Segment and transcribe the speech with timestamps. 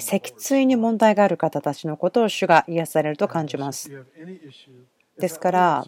[0.00, 3.90] 脊椎に問題がある方たちのことを主が癒されると感じます。
[5.18, 5.86] ですから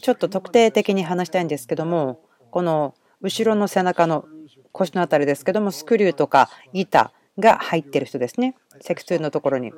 [0.00, 4.26] ちょっと特定的に話したいんですけどもこの後ろの背中の
[4.72, 8.56] 腰の辺りですけどもスクリューとか板が入ってる人ですね。
[8.80, 9.72] 脊椎のところに。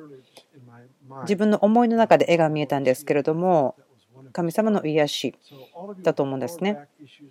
[1.21, 3.75] 自分の思いの中で絵が見えたんですけれども
[4.33, 5.35] 神様の癒し
[6.03, 6.87] だと思うんですね。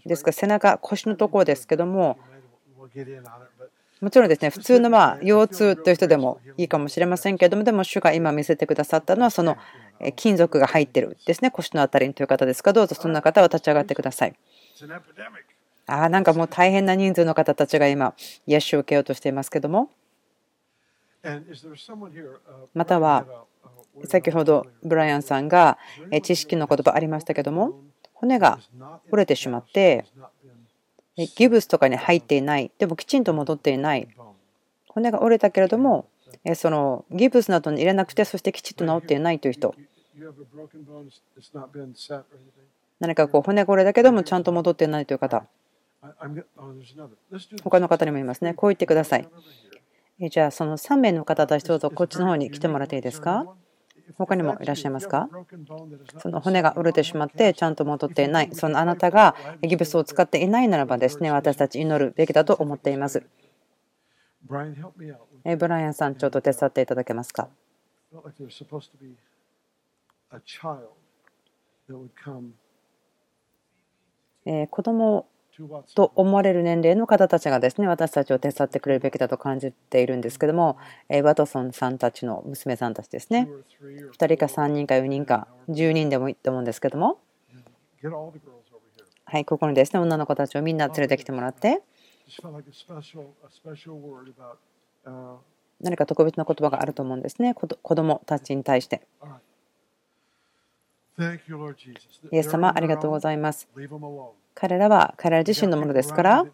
[0.07, 2.19] ですから背中腰のところですけども
[4.05, 9.57] もちろんですね普通のまあ腰痛という人でもいいかもしれませんけどもでも主が今見せてくださったのはその
[10.15, 12.73] 金属が入ってるですね腰の辺りにという方ですか。
[12.73, 14.35] どうぞそんな方は立ち上がってください。
[15.87, 18.15] ああなんかもう大変な人数の方たちが今
[18.47, 19.91] 癒しを受けようとしていますけども。
[22.75, 23.25] または
[24.07, 25.79] 先ほどブライアンさんが
[26.23, 27.81] 知識の言葉ありましたけども
[28.13, 28.59] 骨が
[29.11, 30.05] 折れてしまって
[31.17, 32.71] ギブスとかに入っていない。
[32.79, 34.09] でもきちんと戻っていない。
[34.89, 36.07] 骨が折れたけれども
[36.55, 39.75] そのギブスなどに入れなくてそしてきちっと治っていないという人。
[43.01, 45.47] 何かこう骨が折れだけどもちゃんと戻っていないという方。
[47.63, 48.55] 他の方にもいますね。
[48.55, 49.29] こう言ってください。
[50.21, 53.47] じゃあその3名の方たちどうぞこっちの方に来てもらっていいですか？
[54.17, 55.29] 他にもいらっしゃいますか？
[56.19, 58.51] その骨が折れてしまってちゃんと戻っていない。
[58.53, 63.25] そのあなたがギブスを使っていないならばですね、私たち祈るべきだと思っています。
[64.47, 64.67] ブラ
[65.81, 67.49] イアンさん、ちょっと手伝っていただけますか？
[74.71, 75.27] 子供
[75.95, 80.77] と思われる年齢の方たちがですね私たちを手伝ってくれるべきだと感じているんですけども
[81.23, 83.49] ワトソンさんたちの娘さんたちですね。
[83.81, 87.19] 2人か3人か4人か10人でもいいと思うんですけども。
[89.27, 91.83] はいここにですね女の子たちをみんな連れてきてもらって。
[95.81, 97.55] 何か特別な言葉があると思うんですね。
[97.55, 99.07] 子供たちに対して。
[102.33, 103.69] イエス様ありがとうございます
[104.55, 106.45] 彼らは彼ら自身のものですから、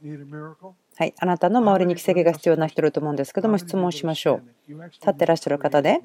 [0.96, 4.82] はい、あなたの周りに奇跡が必要な人いると思うんですけども、質問しましょう。
[4.92, 6.00] 立ってらっしゃる方で、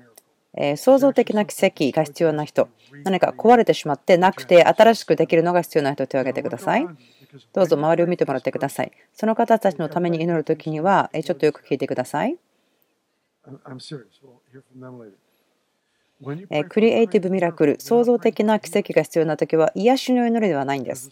[0.57, 2.69] え創造的な奇跡が必要な人、
[3.03, 6.88] 何か壊れてしまってなくて新しくできるのが必要な人手を挙げてください。
[7.51, 8.91] どうぞ周りを見てもらってください。
[9.13, 12.38] その方たちのために祈るときには、ちょっとよく聞いてください。
[16.69, 21.12] クリエイティブミラクル、創造的な奇跡が必要な時は癒しの祈りではないんです。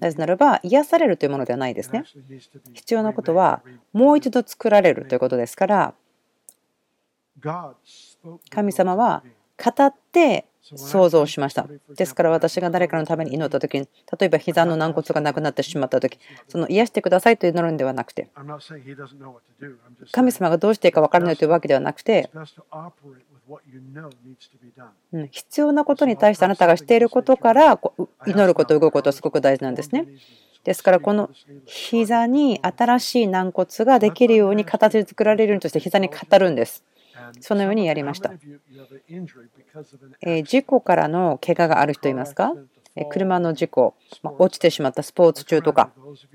[0.00, 2.04] なぜならば、癒されるというものではないですね。
[2.74, 5.94] 必要なことは、もう一度作られるということですから、
[8.50, 9.22] 神様は
[9.56, 10.46] 語って
[10.76, 11.66] 想像しました。
[11.96, 13.88] ですから私が誰かのために祈った時に、
[14.18, 18.28] 例えば膝の軟骨がなくなってしまった時、その癒してくださいと祈るんではなくて、
[20.12, 22.30] 神様がどうしていいか分からないというわけではなくて、
[25.30, 27.80] 必要なことに対してあなたがしていることから
[28.26, 30.06] 祈ること、動くことはすごく大事なんですね。
[30.64, 31.30] ですからこの
[31.64, 36.84] 膝に新しい軟骨ができるように形作られるようにとして膝に語るんです。
[37.40, 38.32] そのようにやりました。
[40.44, 42.54] 事故からの怪我がある人いますか？
[43.06, 43.94] 車の事故、
[44.38, 45.90] 落ちてしまったスポーツ中とか、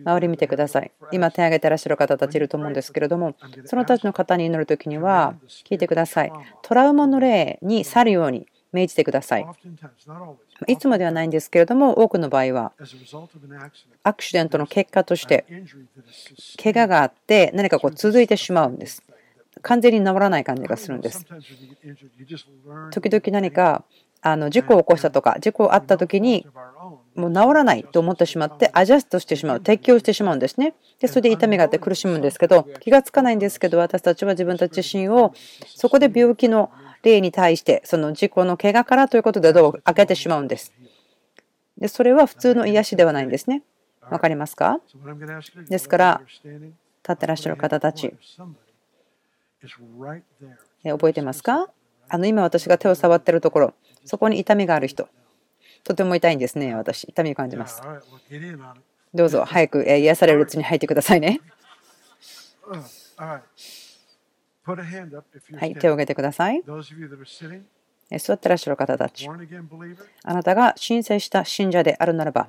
[0.05, 0.91] 周り見てください。
[1.11, 3.35] 今手を挙げてらっしゃる方たちいると思うんですけれども、
[3.65, 5.35] そのたちの方に祈るときには、
[5.65, 6.31] 聞いてください。
[6.61, 9.45] トラウマの霊に去るように命じてください。
[10.67, 12.73] いつもではないんですけれども、多くの場合は、
[14.03, 15.45] アクシデントの結果として、
[16.61, 19.03] 怪我があって何かこう続いてしまうんです。
[19.61, 21.25] 完全に治らない感じがするんです。
[22.91, 23.83] 時々何か
[24.25, 26.47] あの事故を起こしたとか事故あった時に
[27.13, 30.73] もう治らないと思ってしまってアジャストしてしまう適応してしまうんですね。
[30.99, 35.33] でそれで痛みがあって苦しむんですけど気がつかないんですけど私たちは自分たち自身を
[35.65, 36.71] そこで病気の
[37.03, 40.73] 例に対してその事故の怪我からということでどう開けてしまうんです。
[41.77, 43.61] でそれは普通の癒しではないんですね。
[44.09, 44.79] わかりますか？
[45.69, 46.41] ですから立
[47.11, 48.13] ってらっしゃる方たち。
[50.83, 51.69] 覚えてますか？
[52.09, 53.73] あの今私が手を触ってるところ
[54.05, 55.07] そこに痛みがある人。
[55.83, 57.03] とても痛いんですね私。
[57.05, 57.81] 痛みを感じます。
[59.13, 61.41] どうぞ早く癒されるうちに入ってくださいね。
[65.59, 65.75] はい。
[65.75, 66.61] 手を挙げてください
[68.19, 69.27] 座ってらっしゃる方たち、
[70.23, 72.47] あなたが申請した信者であるならば、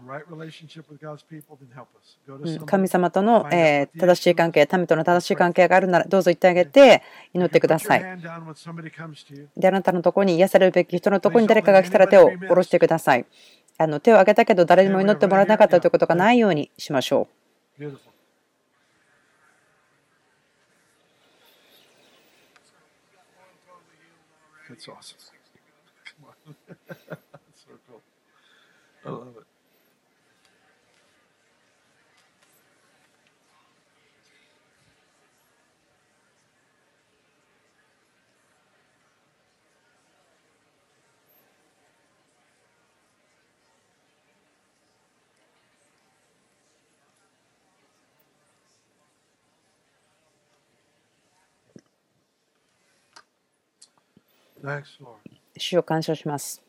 [2.66, 7.02] 神様との正しい関係、民との正しい関係があるなら、どうぞ言ってあげて
[7.32, 8.00] 祈ってください。
[9.56, 13.26] で、あなたのところに癒されるべき人のところに誰かが来たら手を下ろしてください。
[13.76, 17.28] あの手を挙げたけど誰にも祈ってもらえなかったということがないようにしましょ
[17.80, 17.84] う。
[24.70, 25.33] That's awesome.
[27.54, 28.02] So cool.
[29.04, 29.44] I love it.
[54.62, 55.20] Thanks, Lord.
[55.58, 56.62] 主を感謝します。
[56.62, 56.68] Thank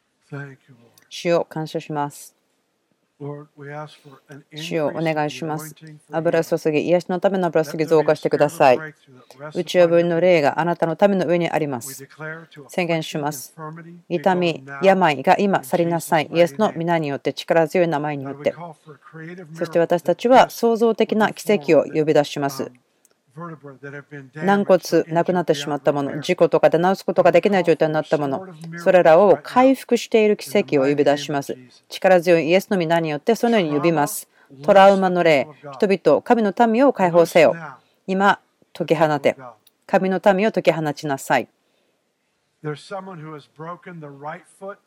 [0.00, 0.17] Lord.
[1.08, 2.38] 主を感謝します。
[4.54, 5.74] 主をお願いします。
[6.12, 8.78] 油注ぎ、癒しのための油注ぎ増加してください。
[9.56, 12.06] 宇宙分の霊があなたのための上にあります。
[12.68, 13.56] 宣言します。
[14.08, 16.30] 痛み、病が今去りなさい。
[16.32, 18.54] イエスの皆によって、力強い名前によって。
[19.54, 22.70] そして私たちは創造的な奇跡を呼び出します。
[24.34, 28.46] 軟骨なくなってしまったもの.事故とかで治すことができない状態になったもの、
[28.78, 31.56] それらを回復している奇跡を呼び出します。
[31.88, 34.28] 力強いイエスの皆によってそのように呼びます。
[34.62, 37.54] トラウマの霊、人々、神の民を解放せよ。
[38.06, 38.40] 今、
[38.72, 39.36] 解き放て.
[39.86, 41.48] 神の民を解き放ちなさい。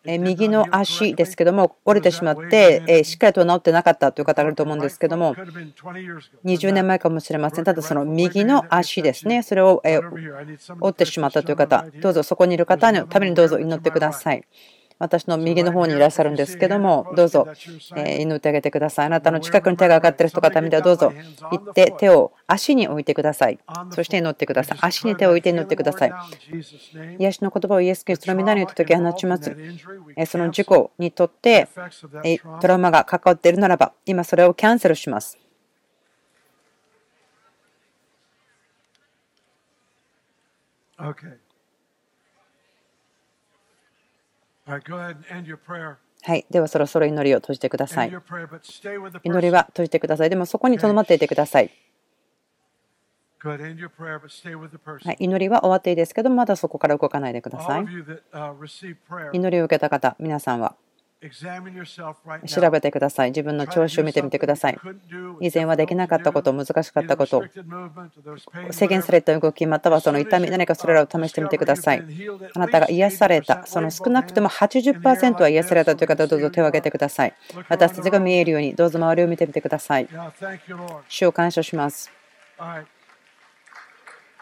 [0.04, 6.40] え右の足です.けども、折れてしまって、えーしっかりと治ってなかったという方がいると思うんですけども、Could have been 20 years ago.
[6.44, 7.64] 20年前かもしれません。
[7.64, 14.44] ただその右の足ですね、それをえ折ってしまったという方、どうぞそこにいる方のためにどうぞ祈ってください。
[15.02, 17.48] 私の右の方にいらっしゃるんですけども、どうぞ
[17.96, 19.08] え祈ってあげてください。
[19.08, 21.12] あなたの近くに手が上がっている人方見てはどうぞ
[21.52, 23.58] 行って手を足に置いてください。
[23.90, 24.78] そして祈ってください。
[24.82, 26.12] 足に手を置いて祈ってください。
[27.18, 29.56] 癒しの言葉をイエス・キリストの皆によって解き放ちます。
[30.28, 31.68] その事故にとって
[32.62, 35.38] トラウマが関わっているならば、今それをキャンセルします。
[41.02, 41.41] Okay.
[46.24, 48.10] はい、ではそろそろ祈りを閉じてください。
[49.24, 50.30] 祈りは閉じてください。
[50.30, 51.72] でもそこにとどまっていてください。
[55.04, 57.86] はい、祈りは終わっていいですけど、まだそこから動かないでください。
[59.34, 60.76] 祈りを受けた方、皆さんは。
[62.48, 63.30] 調.べてください。
[63.30, 64.80] 自分の調子を見てみてください。
[65.40, 67.44] 以前はできなかったこと、難しかったこと、
[68.72, 72.04] 制限された動き、またはその痛み、何かそれらを試してみてください。
[72.56, 77.34] あなたが癒された、その少なくとも80%は癒されたという方、どうぞ手を挙げてください。
[77.70, 80.08] 私たちが見えるように、どうぞ周りを見てみてください。
[81.08, 82.12] 主を感謝します。
[82.58, 82.86] All right.
[82.86, 84.41] I want you to pray one more time.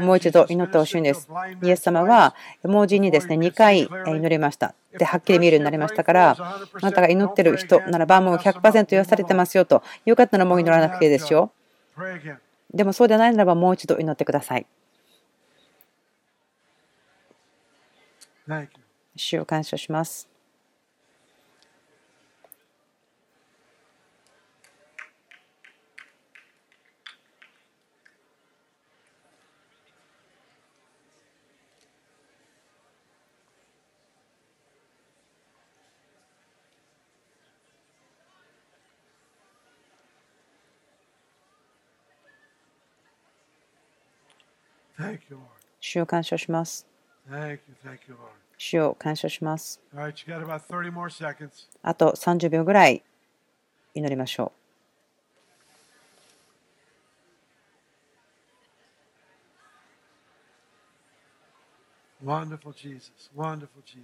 [0.00, 1.28] もう一度祈ってほしいんです
[1.62, 4.74] イエス様は.盲人にですね2回祈りました。
[4.98, 11.50] で、はっきり見えるようになりましたから、あなたが祈ってる人ならばもう100%癒されてますよという方ならもう祈らなくていいですよ。
[12.72, 14.66] でもそうでないならばもう一度祈ってください。
[19.16, 20.33] 主を感謝します。
[45.80, 46.86] 主を感謝します。
[48.56, 49.80] 主を感謝します。
[51.82, 53.02] あと30秒ぐらい
[53.94, 54.52] 祈りましょう。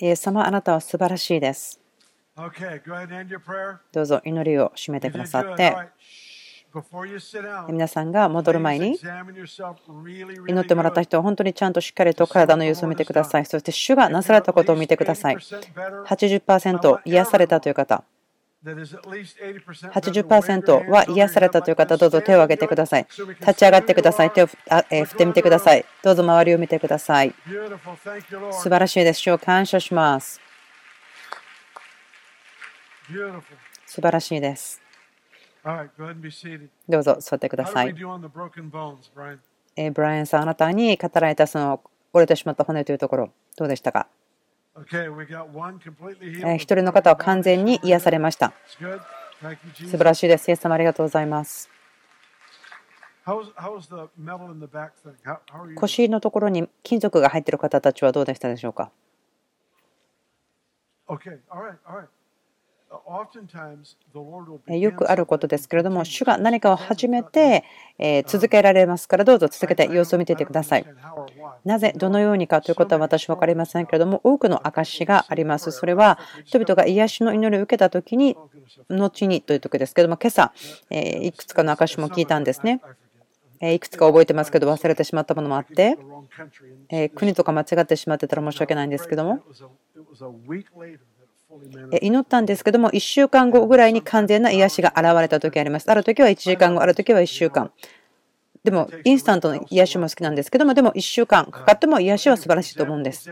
[0.01, 1.81] ええス様あなたは素晴らしいです。
[3.93, 5.75] どうぞ祈りを締めてくださって。
[7.69, 8.97] 皆さんが戻る前に
[10.49, 13.47] 祈ってもらった.人は本当にちゃんとしっかりと体の様子を見てください。
[13.47, 15.37] そして主がなされたことを見てください。
[15.37, 18.05] 80%癒されたという方、
[18.65, 23.07] 80% 80%は癒されたという方、どうぞ手を挙げてください。
[23.41, 24.31] 立ち上がってください。
[24.31, 24.57] 手を振
[25.03, 25.85] ってみてください。
[26.03, 27.35] どうぞ周りを見てください。
[28.53, 29.21] 素晴らしいです。
[29.21, 30.41] 主を感謝します。
[33.87, 34.81] 素晴らしいです。
[36.89, 37.95] どうぞ座ってください。
[39.77, 41.81] え、ブライアンさん、あなたに語られたその
[42.13, 44.09] 折れてしまった骨というところ、どうでしたか？
[46.57, 48.53] 一人の方は完全に癒されました。
[49.75, 50.49] 素晴らしいです。
[50.49, 51.69] イエス様ありがとうございます。
[55.77, 58.91] 腰のところに金属が入っている方たちはどうでしたでしょうか？
[64.67, 67.65] よくあることですけれども、主が何かを始めて
[68.27, 70.87] 続けられますから、どうぞ続けて様子を見ていてください。
[71.65, 75.71] なぜ、どのようにかということは私は分かりませんけれども、多くの証があります。
[75.71, 78.37] それは人々が癒しの祈りを受けたときに、
[78.89, 80.53] 後にという時ですけれども、今朝、
[80.91, 82.81] いくつかの証も聞いたんですね。
[83.63, 85.99] いくつか覚えてますけど忘れてしまったものもあって、
[87.15, 89.41] 国とか間違ってしまってたら申し訳ないんですけども、
[92.01, 95.91] 祈ったんですけども、1週間後ぐらいに完全な癒しが現れた時あります。
[95.91, 97.73] ある時は1時間後、ある時は1週間。
[98.63, 103.31] でも、インスタントの癒しも好きなんですけども、でも1週間かかっても癒しは素晴らしいと思うんです。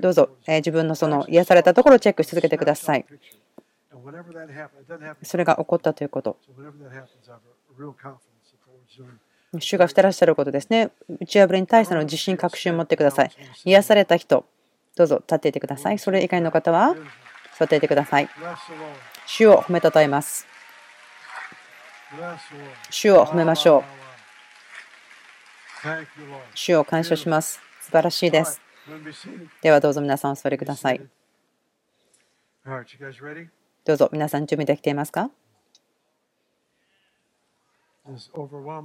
[0.00, 3.04] どうぞ、え自分のその癒されたところをチェックし続けてください。
[5.22, 6.36] それが起こったということ。
[9.60, 10.90] 主がしてらっしゃることですね。
[11.20, 13.30] 打ち破りに対しての自信、確信を持ってください。
[13.64, 14.44] 癒された人、
[14.96, 15.98] どうぞ立っていてください。
[15.98, 16.94] それ以外の方は
[17.58, 18.28] 座っていてください。
[19.26, 20.46] 主を褒めたたえます。
[22.90, 23.84] 主を褒めましょう。
[26.54, 27.60] 主を感謝します。
[27.80, 28.60] 素晴らしいです。
[29.62, 31.00] ではどうぞ皆さんお座りください。
[33.84, 35.30] どうぞ皆さん準備できていますか？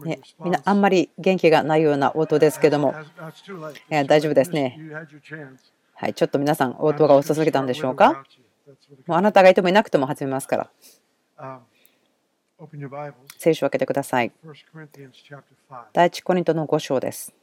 [0.04, 2.96] ね、みんなあんまり元気がないような音ですけども、
[3.90, 4.80] 大丈夫ですね。
[5.94, 8.24] はい、ちょっと皆さん応答が遅すぎたんでしょうか？
[9.08, 10.70] もうあなたがいてもいなくても始めますか
[11.38, 11.62] ら。
[13.38, 14.32] 聖書を開けてください。
[15.94, 17.34] 第一コリントの5章です。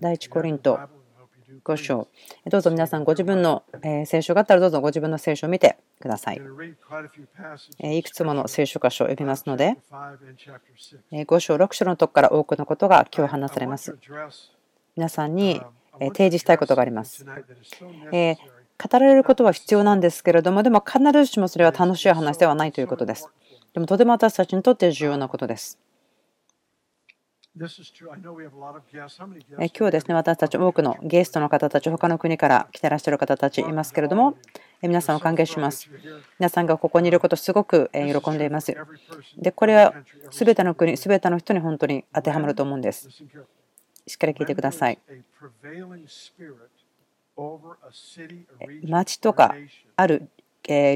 [0.00, 0.80] 第一コリント
[1.64, 2.08] 5章。
[2.46, 3.62] どうぞ皆さん、ご自分の
[4.06, 6.40] 聖書があったら、どうぞご自分の聖書を見てください。
[7.80, 9.76] いくつもの聖書箇所を読みますので、
[11.12, 13.94] 5章、6章のとこから多くのことが今日話されます。
[14.96, 15.60] 皆さんに
[15.98, 17.24] 提示したいことがあります。
[18.12, 18.36] え
[18.82, 23.28] 語られることは必要なんですけれども、でも必ずしもそれは楽しい話ではないということです。
[23.72, 25.78] でもとても私たちにとって重要なことです。
[27.56, 27.68] 今
[29.86, 34.34] 日ですね、私たち多くのゲストの方たち、他の国から来てらっしゃる方たちいますけれども、
[34.82, 35.88] 皆さんを歓迎します。
[36.40, 38.76] 皆さんがここにいること、すごく喜んでいます。
[39.38, 39.94] で、これは
[40.32, 43.08] 全ての国、全ての人に本当に当てはまると思うんです。
[44.06, 44.98] しっかり聞いてください。
[48.82, 49.58] 町とか
[49.96, 50.28] ある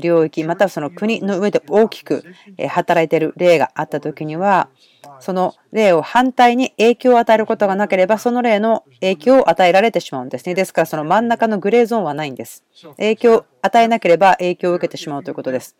[0.01, 2.25] 領域またはその国の上で大きく
[2.71, 4.71] 働いている例があった時には
[5.19, 10.55] その例を反対に影響を与えることがなければその例の影響を与えられてしまうんですね。
[10.55, 12.65] ですからその真ん中のグレーゾーンはないんです。
[12.97, 15.77] 影響を与えなければ影響を受けてしまうということです。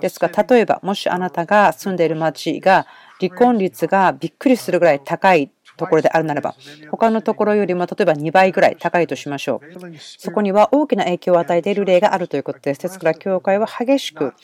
[0.00, 2.86] ですから例えばもしあなたが住んでいる町が
[3.20, 6.54] 離婚率がびっくりするぐらい高いところであるならば、
[6.90, 9.98] 他のところよりも例えば2倍ぐらい高いとしましょう。
[9.98, 12.80] そこには大きな影響を与えている例があるということです。
[12.80, 14.34] ですから、教会は激しく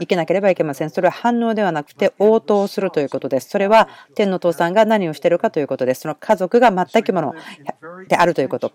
[0.00, 0.90] 生けなければいけません。
[0.90, 3.48] それは反応ではなくて応答するということです。
[3.48, 6.02] それは天の父さんが何をしているかということです。
[6.02, 7.34] その家族が全くもの
[8.08, 8.72] であるということ。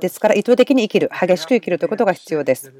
[0.00, 2.72] ですから、意図的に生きる、激しく生きるということが必要です。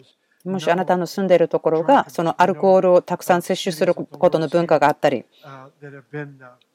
[0.44, 5.24] もしあなたの住んでいるところがそのアルコールをたくさん摂取することの文化があったり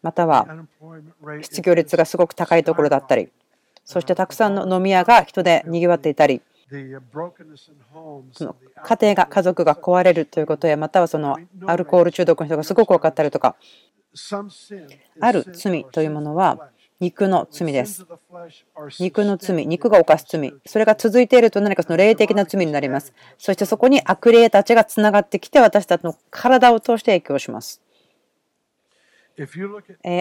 [0.01, 0.47] または
[1.41, 3.29] 失業率がすごく高いところだったり
[3.85, 6.41] そしてたくさんの飲み屋が人でにぎわっていたり
[8.83, 13.55] 家庭が家族が壊れるということやまたはそのアルコール中毒の人がすごく多かったりとか
[15.19, 18.05] ある罪というものは肉の罪です。
[18.99, 23.13] 肉の罪、肉が犯す罪、それが続いていると何かその霊的な罪になります。
[23.37, 27.81] そしてそこに悪霊たちがつながってきて私たちの体を通して影響します。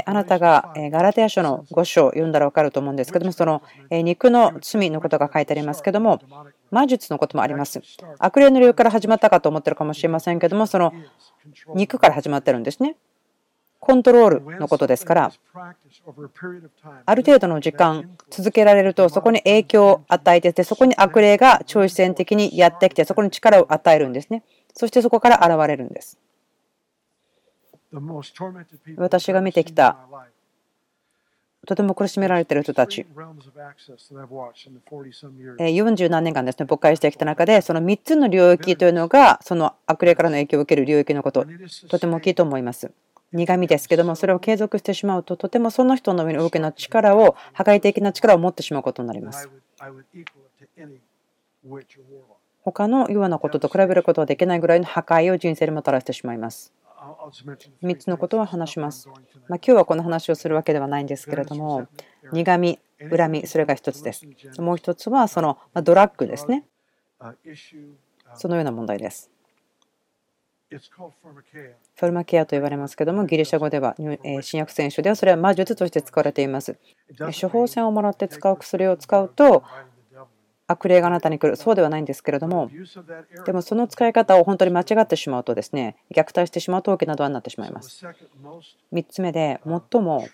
[0.06, 6.20] あなたがガラテヤ書の5章を読んだら分かると思うんですけども、その肉の罪のことが書いてありますけども、
[6.70, 7.82] 魔術のこともあります。
[8.20, 10.92] 悪霊の理由から始まったかと思ってるかもしれませんけども、その
[11.74, 12.94] 肉から始まってるんですね。
[13.80, 15.32] コントロールのことですから、
[17.06, 24.42] ある程度の時間続けられると、そこに影響を与えてて、そこに悪霊が超自然的にやってきて、そこに力を与えるんですね。
[24.74, 26.18] そしてそこから現れるんです。
[28.96, 29.96] 私が見てきた
[31.66, 33.06] とても苦しめられている人たち、
[35.58, 41.46] 40何年間ですね、牧会してきた中で、その3つの領域というのが、その悪霊からの影響を受ける領域のこと、
[41.90, 42.90] とても大きいと思います。
[43.32, 49.48] 苦みですけども、それを継続してしまうと、とてもその人の上に大きな力を、破壊的な力を持ってしまうことになります。
[52.62, 56.72] 他のようなことと比べることはできないぐらいの破壊を人生にもたらしてしまいます。
[57.82, 59.08] 3つのことを話します。
[59.08, 59.18] まあ、
[59.56, 61.86] 今日はこの話をするわけではないんですけれども、
[62.32, 62.78] 苦み、
[63.10, 64.26] 恨み、それが1つです。
[64.58, 66.64] もう1つはそのドラッグですね。
[68.34, 69.30] そのような問題です。
[70.70, 76.76] フォルマケアと言われますけども、ギリシャ語では、えー新約聖書ではそれは魔術として使われています。
[77.18, 79.62] 処方箋をもらって使う薬を使うと.
[80.70, 81.56] 悪霊があなたに来る。
[81.56, 82.70] そうではないんですけれども、
[83.46, 88.04] でもその使い方を本当に間違ってしまうとですね、虐待してしまうと大きなドアになってしまいます。
[88.04, 90.28] second most 3つ目で、uh, 最も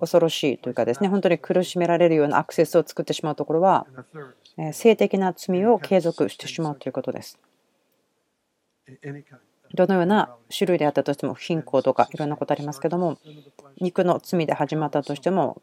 [0.00, 3.86] 恐ろしいというかですね、本当に苦しめられるようなアクセスを作ってしまうところは、
[4.72, 7.38] 性的な罪を継続してしまうということです。
[9.74, 13.18] どのような種類であったとしても、貧困とかいろんなことありますけども、
[13.80, 15.60] 肉の罪で始まったとしても、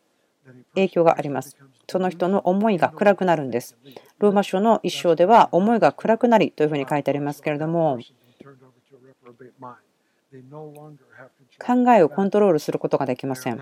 [0.75, 1.57] 影響があります。
[1.89, 3.77] その人の思いが暗くなるんです。
[4.19, 7.99] ローマ書の一章では、思いが暗くなりというふうに書いてありますけれども、
[11.59, 13.61] 考えをコントロールすることができません。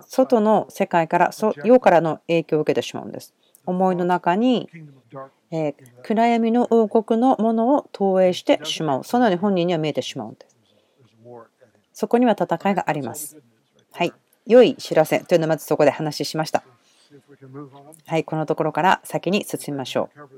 [0.00, 3.34] 外の世界から、世からの影響を受けてしまうんです。
[3.64, 4.68] 思いの中に、
[5.52, 9.04] えー暗闇の王国のものを投影してしまう。
[9.04, 10.56] そのように本人には見えてしまうんです。
[11.92, 13.40] そこには戦いがあります。
[13.92, 14.12] はい。
[14.46, 16.64] 良い知らせというのをまずそこで話しました。
[18.06, 18.24] はい。
[18.24, 20.28] このところから先に進みましょう。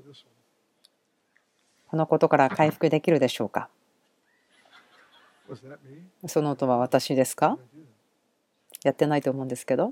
[1.88, 3.70] このことから回復できるでしょうか
[6.26, 7.56] その音は私ですか？
[8.82, 9.86] やってないと思うんですけど。
[9.86, 9.90] Okay.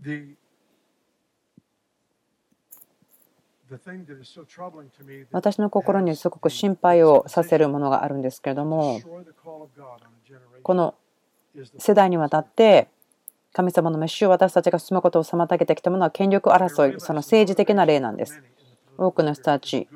[0.00, 0.40] The the thing that is so troubling to
[3.28, 3.61] me that
[5.32, 9.00] 私の心にすごく心配をさせるものがあるんですけれども、
[10.62, 10.94] この
[11.78, 12.88] 世代にわたって
[13.52, 18.42] 神様の飯を私たちが進むことを妨げてきたものは権力争い、その政治的な例なんです。
[18.96, 19.88] 多くの人たち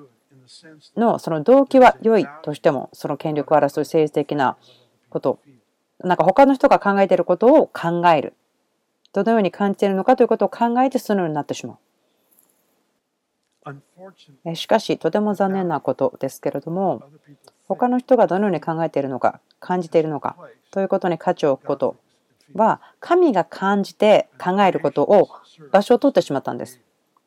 [0.97, 4.57] のその動機は良いとしても、その権力争い、政治的な
[5.09, 5.39] こと、
[6.01, 8.35] なんか他の人が考えていることを考える。
[9.13, 11.77] どのように感じているのかということを考えてそのようになってしまう。
[14.45, 17.03] えしかし、とても残念なことですけれども、
[17.69, 20.37] 他の人がどのように考えているのか、感じているのか
[20.71, 21.97] ということに価値を置くこと
[22.55, 25.29] は、神が感じて考えることを
[25.73, 26.81] 場所を取ってしまったんです。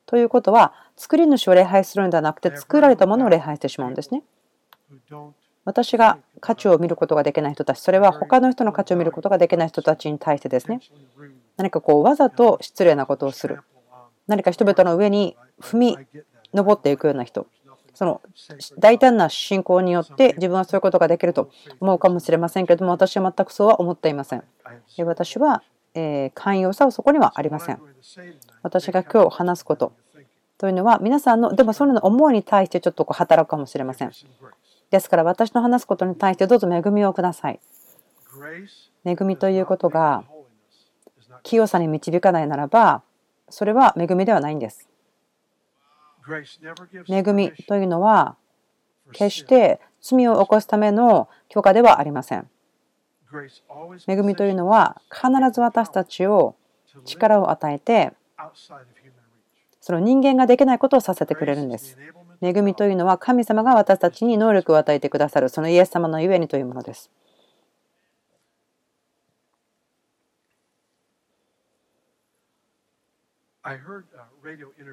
[0.05, 4.23] ということは、作り主を礼拝するのではなくて、作られたものを礼拝してしまうんですね。
[5.65, 10.79] 私が価値を見ることができない人たち、それは他の人の価値を見ることができない人たちに対してですね、
[11.57, 13.59] 何かこうわざと失礼なことをする。
[14.27, 15.97] 何か人々の上に踏み
[16.53, 17.47] 登っていくような人。
[17.93, 18.21] その
[18.77, 21.49] 大胆な信仰によって自分はそういうことができると
[21.81, 24.43] 思うかもしれませんけれども、私は全くそうは思っていません。
[24.99, 25.63] 私は、
[25.95, 27.79] え寛容さはそこにはありません。
[28.63, 29.91] 私が今日話すこと
[30.57, 34.11] というのは、皆さんの、でもそれの思いに対してちょっとこう働くかもしれません。
[34.91, 37.59] ですから私の話すことに対してどうぞ恵みをください。
[39.05, 40.23] 恵みということが
[41.43, 43.01] 清さに導かないならば、
[43.49, 44.88] それは恵みではないんです。
[47.07, 48.35] 恵みというのは、
[49.11, 52.47] 決して罪を起こすための許可ではありません。
[54.07, 56.55] 恵みというのは、必ず私たちを
[57.05, 58.13] 力を与えて、
[59.81, 61.97] その人間ができないことをさせてくれるんです。
[62.41, 67.11] 恵みというのは神様が私たちに能力を与えてくださるそのイエス様のゆえにというものです。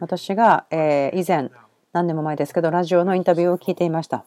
[0.00, 1.50] 私がえ以前
[1.92, 4.24] 何年も前ですけどラジオのインタビューを聞いていました。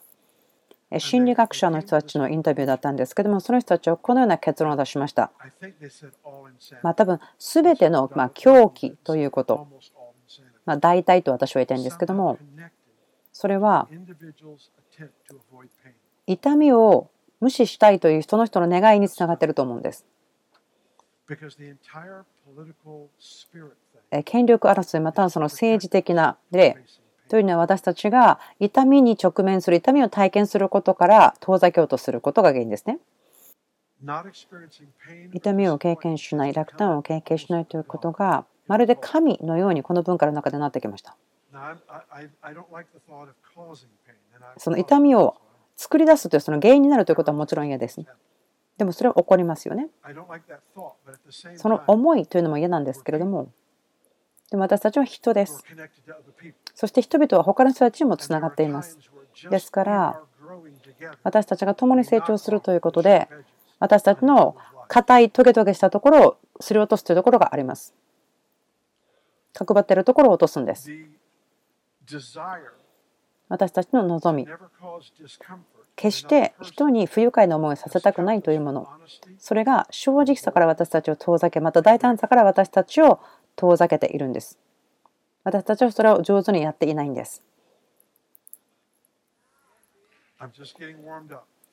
[0.98, 5.30] 心理学者の人たちのインタビューだったんですけどもその人たちはこのような結論を出しました。
[6.82, 9.68] まあ多分全てのま狂気ということ、
[10.66, 12.38] まあ、大体と私は言いたいんですけども
[13.32, 13.88] それは
[16.26, 17.08] 痛みを
[17.40, 20.04] 無視したいというその人の願いにつながっていると思うんです。
[24.24, 26.76] 権力争いまたはその政治的な例
[27.28, 32.98] というのは私たちが痛みに直面する痛みを体験することから遠ざけようとすることが原因ですね。
[35.32, 41.16] 痛みを経験しない落胆を経験しないということがまるで神のようにこの文化の中でなってきました。
[44.56, 45.36] その痛みを
[45.76, 48.00] 作り出すというその原因になるということはもちろん嫌です。
[48.78, 49.88] でもそれは起こりますよね。
[51.56, 53.50] その思いというのも嫌なんですけれども、
[54.50, 55.64] でも私たちは人です。
[56.74, 58.98] そして人々は他の人たちにもつながっています。
[59.48, 60.22] ですから、
[61.22, 63.28] 私たちが共に成長するということで、
[63.78, 64.56] 私たちの
[64.88, 67.94] 硬いトゲトゲしたところをすり落とすというところがあります。
[69.52, 70.90] 角張っているところを落とすんです。
[73.48, 74.48] 私たちの望み、
[75.96, 78.88] 決して人に不愉快な思いをさせたくないというもの、
[79.38, 83.20] それが正直さから私たちを遠ざけ、また大胆さから私たちを
[83.56, 84.58] 遠ざけているんです。
[85.44, 87.42] 私たちはそれを上手にやっていないんです。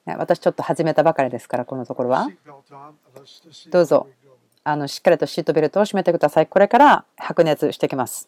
[0.05, 2.27] 私ちょっと始めたばかりですから、このところは。
[3.69, 4.07] どうぞ.
[4.63, 6.47] あのしっかりとシートベルトを締めてください。
[6.47, 8.27] これから白熱してきます。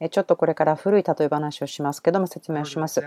[0.00, 3.02] えちょっとこれから古い例え話をしますけども説明をします。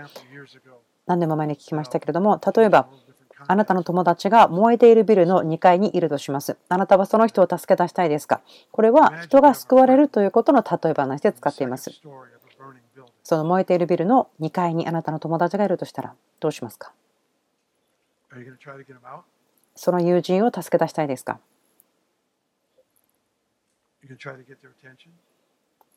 [1.06, 2.88] 何年も前に聞きましたけれども、例えば
[3.46, 6.56] あなたの友達が燃えているビルの2階にいるとします。
[6.68, 8.40] あなたはその人を助け出したいですか？
[8.70, 11.90] これは人が救われるということの例え話で使っています。
[13.22, 16.92] その燃えているビルの2階にあなたの友達がいるとしたらどうしますか?
[19.76, 21.38] その友人を助け出したいですか?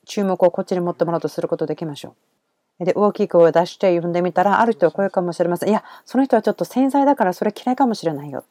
[0.06, 2.14] 注目をこっちに持ってもらおうとすることできましょう。
[2.80, 5.68] で、大きい声を出して呼んでみたら、ある人はこういうかもしれません。
[5.68, 8.44] いや、その人はちょっと繊細だからそれ嫌いかもしれないよ。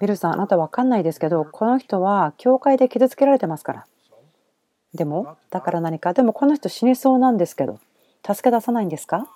[0.00, 3.86] ビルさん、あなたわかんないですけど、この人は教会で傷つけられてますから。
[4.94, 7.78] でも、だから何か、でもこの人死にそうなんですけど、
[8.26, 9.28] 助け出さないんですか？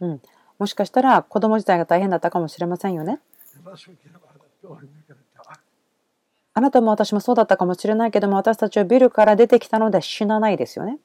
[0.00, 0.22] うん。
[0.58, 3.18] もしかしたら子供自体が大変だったかもしれませんよね。
[6.54, 10.98] あなたも私もそうだったかもしれないけども、私たちはビルから出てきたので死なないですよね。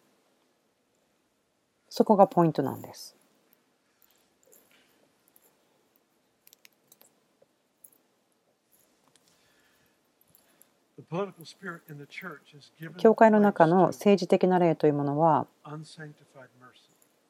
[1.89, 3.15] そこがポイントなんです。
[12.97, 15.47] 教会の中の政治的な例というものは.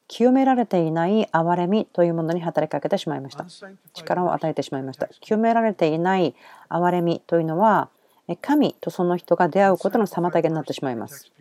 [0.08, 3.46] 清められていない憐れみというものに働きかけてしまいました。
[3.92, 5.06] 力を与えてしまいました。
[5.20, 6.34] 清められていない
[6.68, 7.97] 憐れみというのはえ
[8.36, 11.32] 神とその人が出会うことの妨げになってしまいます。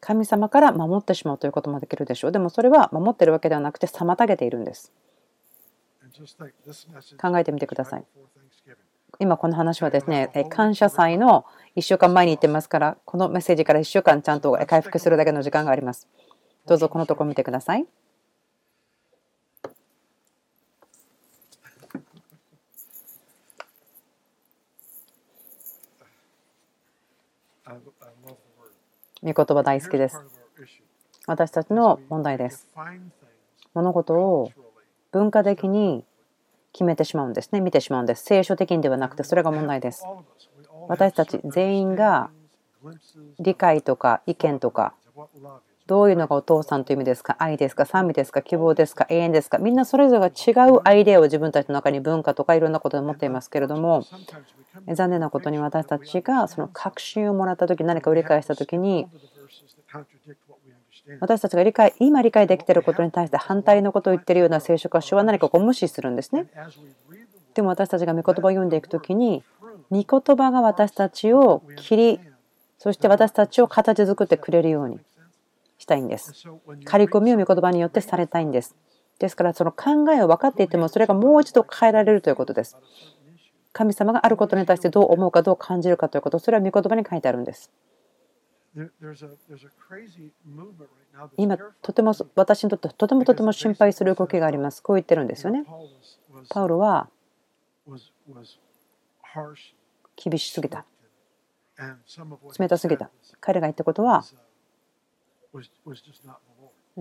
[0.00, 2.32] 神様から守ってしまうということもできるでしょう。
[2.32, 4.92] でもそれは守っているわけではなくて妨げているんです。
[7.20, 8.04] 考えてみてください
[9.18, 11.44] 今この話はですね、え感謝祭の
[11.76, 16.08] 1週間前に言ってますから、このメッセージから1週間ちゃんと回復するだけの時間があります。
[16.66, 17.86] どうぞこのところ見てください。
[27.66, 27.78] I, I
[28.26, 28.72] love the word.
[29.24, 30.20] 御言葉大好きです。
[31.26, 32.68] 私たちの問題です。
[33.72, 34.52] 物事を
[35.12, 36.04] 文化的に
[36.74, 38.24] 決めてしまうんですね、見てしまうんです。
[38.24, 40.04] 聖書的にではなくて、それが問題です。
[40.88, 42.28] 私たち全員が
[43.38, 44.92] 理解とか意見とか
[45.86, 47.36] どういうのがお父さんという意味ですか？
[47.38, 47.84] 愛ですか？
[47.84, 48.40] 賛美ですか？
[48.40, 49.06] 希望ですか？
[49.10, 49.58] 永遠ですか？
[49.58, 54.06] みんなそれぞれが違うアイデアを自分たちの中に文化とかいろんなことで持っていますけれども
[54.94, 59.08] 残念なことに私たちがその確信をもらった時何かを理解した時に
[61.20, 66.46] 私たちが理解今理解できていることに対して反対のことを言っているような聖書箇所は何かこう無視するんですね。
[67.54, 69.44] でも私たちが御言葉を読んでいく時に
[69.90, 72.20] 御言葉が私たちを切り
[72.78, 74.98] そして私たちを形作ってくれるように
[75.78, 76.32] したいんです
[76.84, 78.76] 刈り込みを御言葉によってされたいんです。
[79.18, 82.76] ですからその考えを分かっていてもそれがもう一度変えられるということです。
[83.72, 87.70] 神様があることに対してどう思うかどう感じるかということそれは御言葉に書いてあるんです。
[91.36, 94.82] 今.とても私にとってとてもとても心配する動きがあります。
[94.82, 95.64] こう言ってるんですよね。
[96.48, 97.08] パウロは
[100.16, 100.84] 厳しすぎた。
[102.58, 103.10] 冷たすぎた。
[103.40, 104.24] 彼が言ったことは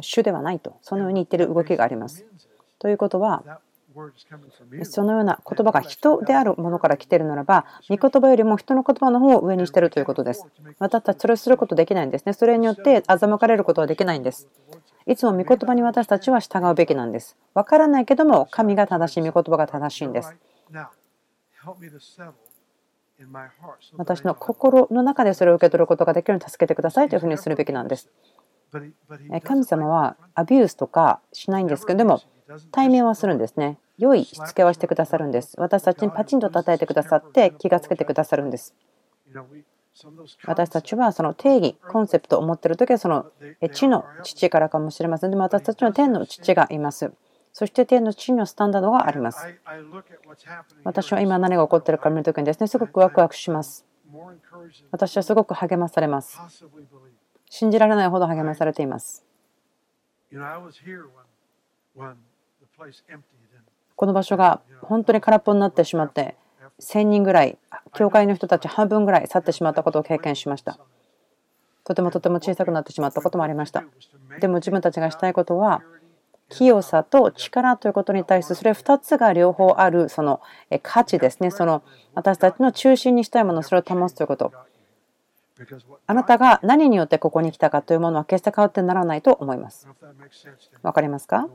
[0.01, 2.25] 主ではないとそのように言っている動きがあります。
[2.79, 3.43] ということは
[4.83, 10.47] そのような言葉が人であるものから来ているならば、御言葉よりも人の言葉の方を上にしているということです。
[10.79, 12.33] 私たちそれをすることできないんですね。
[12.33, 14.47] それによって欺かれることはできないんです。
[15.05, 17.37] いつも御言葉に私たちは従うべきなんです。
[17.53, 20.33] わからないけども、神が正しい、御言葉が正しいんです。
[23.97, 28.09] 私の心の中でそれを受け取ることができるように助けてくださいというふうにするべきなんです。
[29.43, 33.77] 神様は.アビュースとかしないんですけれども、He doesn't 対面はするんですね。
[33.97, 35.55] 良いしつけはしてくださるんです。
[35.59, 38.73] 私たちにパチンと叩いてくださって気がつけてくださるんです。
[40.45, 43.27] 私たちはその定義、コンセプトを持っているときはその
[43.71, 45.29] 地の父からかもしれません。
[45.29, 47.13] でも私たちは天の父がいます。
[47.53, 49.45] そして天の父のスタンダードがあります。
[50.83, 53.85] 私は今何が起こっているか見るときにですね、すごくワクワクします。
[54.89, 56.39] 私はすごく励まされます。
[57.53, 59.23] 信じられないほど励まされています。
[63.95, 66.35] この場所が本当に空っぽになってしまって、
[66.79, 67.59] 1000人ぐらい、
[67.93, 70.79] 教会の人たち半分ぐらい去ってしまったことを経験しました。
[71.83, 73.83] とてもとても小さくなってしまったこともありました
[74.39, 75.83] でも自分たちがしたいことは
[76.49, 80.39] 清さと力ということに対してそれ2つが両方あるその
[80.81, 84.53] 価値ですねその私たちの中心にしたいものそれを保つということ
[86.07, 89.87] あなたが何によってここに来たかというものは決して変わってならないと思います。
[90.81, 91.47] わかりますか？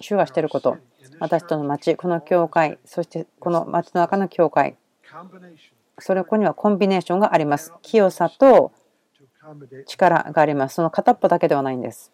[0.00, 0.76] 主がしていること。
[1.18, 4.76] 私との町この教会そしてこの町の中の教会。
[5.98, 7.72] それここにはコンビネーションがあります。
[7.82, 8.72] 清さと
[9.86, 10.74] 力があります。
[10.76, 12.12] その片っぽだけではないんです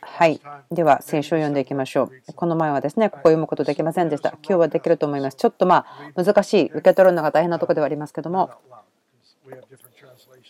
[0.00, 0.40] はい。
[0.70, 2.32] では、聖書を読んでいきましょう。
[2.34, 4.30] この前はですね、ここ読むことできませんでした。
[4.30, 5.36] 今日はできると思います。
[5.36, 8.50] ちょっとまあ、難しい、受け取るのが大変なところではありますけども、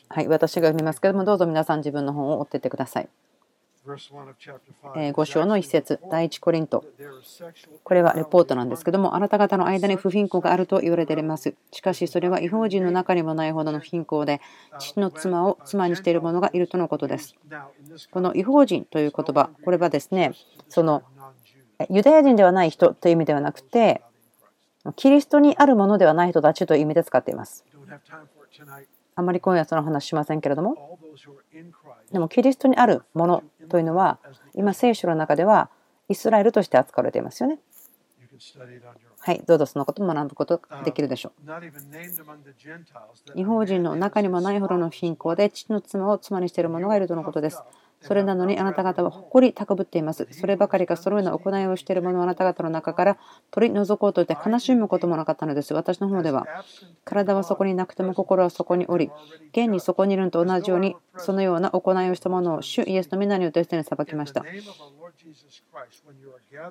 [0.08, 3.08] はい、私が読みますけども、どうぞ皆さん自分の本を追っていってください。
[3.86, 6.84] 5章の一節第一コリント。
[7.84, 11.54] これはレポートなんですけどもあなた方の間に不貧困があると言われています。
[11.70, 14.40] しかしそれは違法人の中にもないほどの貧困で
[14.80, 17.36] 父の妻を妻にしている者がいるとのことです。
[18.10, 20.32] この違法人という言葉これはですね
[20.68, 21.04] その
[21.88, 24.02] ユダヤ人ではない人という意味ではなくて
[24.96, 27.64] キリストにあるものではない人たちという意味で使っています。
[29.18, 30.95] あまり今夜その話しませんけれども
[32.12, 34.18] でもキリストにあるものというのは
[34.54, 35.70] 今聖書の中では
[36.08, 37.58] イスラエルとして扱われていますよね。
[39.18, 41.50] はい、どうぞそのことも学ぶことができるでしょう。
[43.34, 47.60] 違法人の中にもないほどの貧困で父の妻を妻にしている者がいるとのことです。
[48.00, 50.28] それなのにあなた方は誇り高ぶっています。
[50.30, 53.18] そればかりかそのような行いをしている者をあなた方の中から
[53.50, 55.74] 取り除こうとして悲しむこともなかったのです。
[55.74, 56.46] 私の方では
[57.04, 59.10] 体はそこになくても心はそこにおり、
[59.50, 64.44] 現にそこにいるのと同じようにそのような行いをした者を主イエスの皆によってすでに裁きました。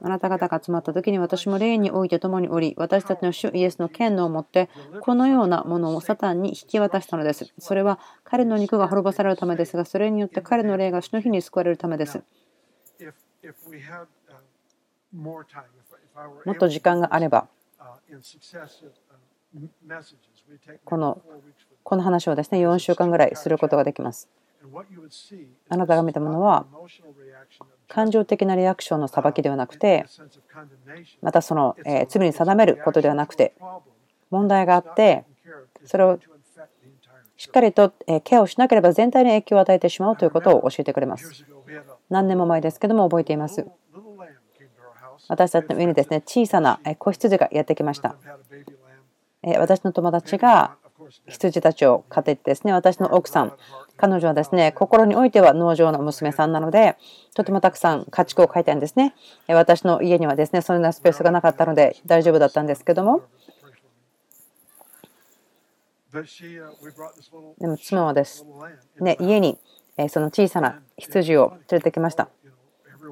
[0.01, 4.69] あなた方が集まった時に私も霊において共におり、私たちの主イエスの権能を持って、
[5.01, 7.53] このようなものをサタンに引き渡したのです。
[7.59, 12.23] それは彼の肉が滅ぼされるためですが、それによって彼の霊が主の日に救われるためです。
[16.45, 17.47] もっと時間があれば、
[20.83, 21.21] この
[21.83, 24.27] この話をですね4週間ぐらいすることができます。
[25.69, 26.65] あなたが見たものは
[27.87, 30.05] 感情的なリアクションの裁きではなくて
[31.21, 31.75] またその
[32.07, 33.53] 罪に定めることではなくて
[34.29, 35.25] 問題があって
[35.85, 36.19] それを
[37.37, 41.45] しっかりとケアをしなければ全体に影響を与えてしまうということを教えてくれます。
[42.09, 43.67] 何年も前ですけども覚えています。
[45.27, 48.15] 私たちの上にですね小さな子羊がやってきました。
[49.59, 50.77] 私の友達が
[51.27, 53.53] 羊たちを飼っていてですね私の奥さん
[53.97, 56.97] 彼女はですね、心においては農場の娘さんなので、
[57.33, 59.15] とてもたくさん家畜を飼いたいんですね。
[59.47, 63.23] 私の家にはですね、そんなスペースがなかったので大丈夫だったんですけども、
[67.59, 68.45] でも妻はです、
[68.99, 69.57] ね、家に
[70.09, 72.29] その小さな羊を連れてきました。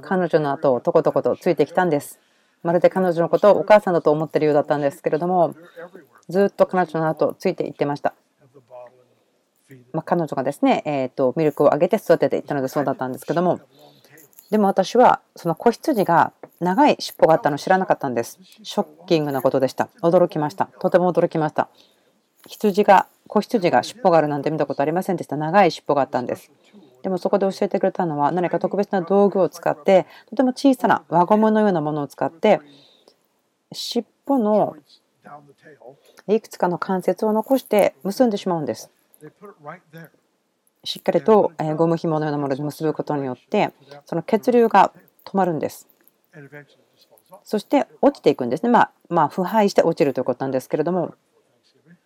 [0.01, 2.19] 彼女の後をとことことついてきたんです。
[2.61, 5.53] まるで彼女のことをお母さんだと思ってるようだったんですけれども、
[6.29, 8.13] ずっと彼女の後をついていってました。
[9.91, 13.59] まあ、彼女がですね、えー、とミルクをあげて育てていったのでそうだったんですけども
[14.51, 18.39] でも私はその子羊が長い尻尾があったのを知らなかったんです。
[18.61, 19.89] ショッキングなことでした。
[20.01, 20.67] 驚きました。
[20.79, 21.69] とても驚きました。
[22.47, 25.37] 羊が子羊が尻尾があるなんて見たことありませんでした。
[25.37, 26.51] 長い尻尾があったんです。
[27.01, 32.61] でもそこで教えてくれたのは何か特別な道具を使ってとても小さな輪ゴムのようなものを使って
[33.71, 34.75] 尻尾の
[36.27, 38.89] いくつかの関節を残して結んでしまうんです。
[40.85, 43.71] しっかりとゴム紐のようなもので結ぶことによって
[44.05, 44.91] その血流が
[45.25, 45.87] 止まるんです。
[47.43, 48.69] そして落ちていくんですね。
[48.69, 51.15] まあまあ腐敗して落ちるということなんですけれども。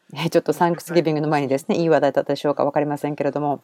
[0.31, 3.61] ちょっとサンクスギビングの前にですねいい話題だったでしょうか分かりませんけれども。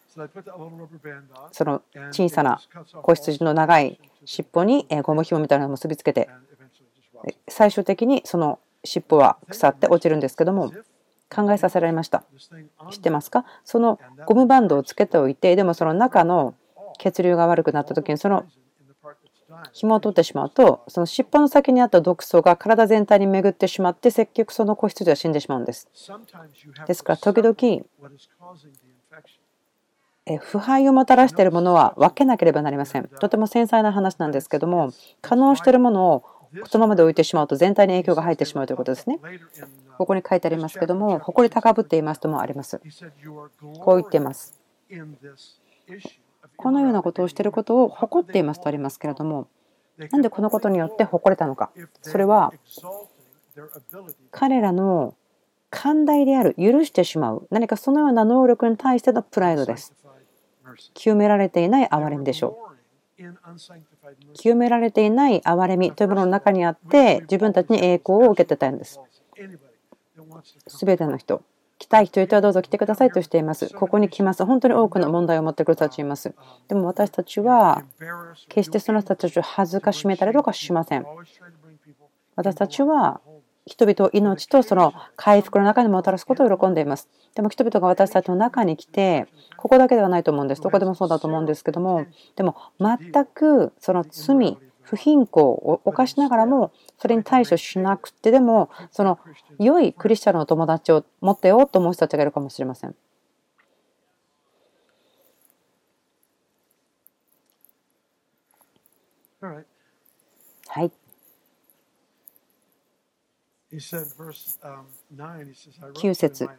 [1.53, 2.59] その小さな
[3.01, 6.29] 子羊の長い尻尾にゴム紐みたいなのを結びつけて
[7.47, 10.71] 最終的にその尻尾は腐って落ちるんですけども
[11.33, 12.23] 考えさせられました。
[12.91, 13.45] 知ってますか？
[13.63, 16.53] そのゴムバンドをつけておいて、でもその中の
[16.99, 18.45] 血流が悪くなった時にその
[19.71, 25.87] 紐を取ってしまうと、その尻尾の先にあった毒素が体全体に巡ってしまって、結局その子羊は死んでしまうんです。
[26.85, 27.55] ですから時々
[30.39, 33.07] 腐敗をもたらしているものは分けなければなりません。
[33.19, 34.91] とても繊細な話なんですけども、
[35.21, 36.23] 可能しているものを
[36.65, 39.19] そのままで置いてしまうと全体に影響が入ってしまうということですね。
[39.97, 42.81] ここに書いてありますけども、誇り高ぶっていますともあります。
[43.79, 44.59] こう言っています。
[46.57, 49.47] このようなことをしていることを誇っていますとありますけれども、
[50.11, 51.71] なんでこのことによって誇れたのか。
[52.01, 52.53] それは
[54.31, 55.15] 彼らの
[55.69, 59.93] 寛大である許してしまう何かそのような能力に対してのプライドです
[60.93, 62.72] 清められていない憐れみでしょう
[64.33, 68.99] 清められていない憐れみというものの中にあって自分たちに栄光を受けてたんです。
[70.67, 71.41] 全ての人
[71.79, 73.69] 来たい人いたらどうぞ来てくださいとしています。
[73.73, 74.45] ここに来ます。
[74.45, 76.33] 本当に多くの問題を持ってくる人たちいます。
[76.69, 77.83] でも私たちは
[78.47, 81.05] 決してその人たちを恥ずかしめたりとかしません。
[82.35, 83.19] 私たちは
[83.65, 87.07] 人々を命とその回復の中にもたらすことを喜んでいます。
[87.35, 90.61] でも人々が私たちの中に来て、ここだけではないと思うんです。
[90.61, 99.19] どこでもそうだと思うんですけども、でも全くその罪、不貧困を犯しながらも、それに対処しなくてでも、その
[99.59, 102.95] 良いクリスチャンの友達を持ってようと思う人たちがいるかもしれません。
[110.67, 111.02] はい。
[115.93, 116.49] 9節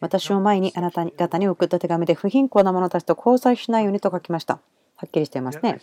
[0.00, 4.60] 私を前にあなた方に送った手紙で不貧困な者たちと交際しないようにと書きました。
[4.96, 5.80] はっきりしていますね。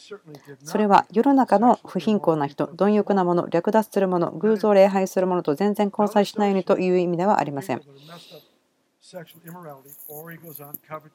[0.63, 7.81] それは世の中の不貧困な人、貪欲な者、略奪する者、偶像礼拝する者と全然交際しないようにという意味ではありません。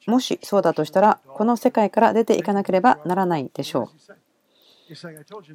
[0.05, 4.26] もしそうだとしたら、この世界から出ていかなければならないでしょう。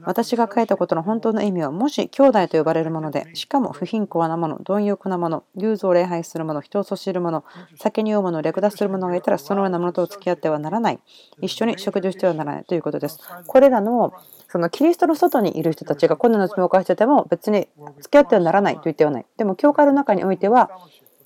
[0.04, 7.44] 私が書いたことの本当の意味は、もし兄弟と呼ばれるもので、しかも不貧困なもの、貪欲なもの、偶像を礼拝するもの、人をそしるもの、
[7.76, 11.00] 酒に酔うもの、略奪する者がいたら、そのようなものと付き合ってはならない。
[11.40, 13.18] 一緒に食事をしてはならないということです。
[13.46, 14.12] これらの
[14.48, 17.68] そのキリストの外にいる人たちがこんな罪を犯してても別に
[18.00, 19.26] 付き合ってはならないと言ってはない。
[19.36, 20.70] でも、教会の中においては、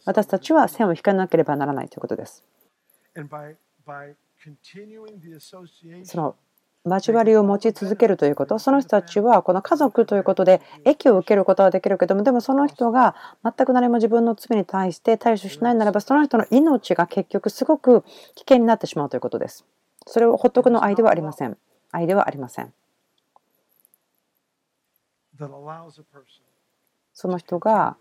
[0.04, 2.44] 私たちは線を引かなければならないということです。
[6.04, 6.36] その
[6.86, 8.58] 交わりを持ち続けるということ。
[8.58, 18.02] その人たちはこの家族ということで益を受けることはできるけどもでもその人が全く何も自分の罪に対して対処しないならばその人の命が結局すごく
[18.34, 19.64] 危険になってしまうということです。
[20.06, 21.58] それをほっとくの愛ではありません。
[21.90, 22.72] 愛ではありません。
[27.12, 27.96] その人が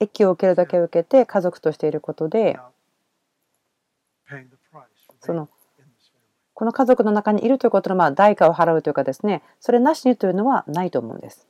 [0.00, 2.58] 益を受けるだけ受けて家族としていることで
[5.20, 5.48] その
[6.62, 11.48] この家族の中にいるということのまあ代価を払うというかですねそれなしにというのはないと思うんです。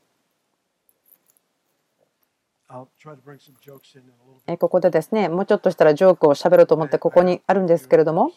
[4.56, 8.32] ここでですねもうちょっとしたらジョークをしゃべろうと思ってここにあるんですけれども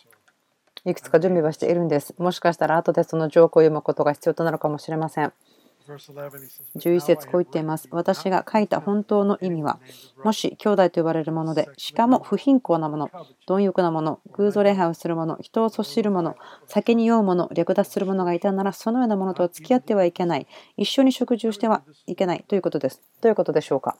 [0.83, 2.13] いくつか準備はしているんです。
[2.17, 5.31] もしかしたら後でそのジョークを読むことが必要となるかもしれません
[5.87, 7.87] 11節こう言っています。
[7.91, 9.79] 私が書いた本当の意味は、
[10.23, 13.11] もし兄弟と呼ばれるもので、しかも不貧困なもの、
[13.45, 20.47] 貪欲なもの、偶像礼拝をする者、人をそしる者、酒に酔う者、略奪する者がいたなら、そのようなものとは付き合ってはいけない。
[20.75, 23.01] 一緒に食事をしてはいけないということです。
[23.21, 23.97] どういうことでしょうか？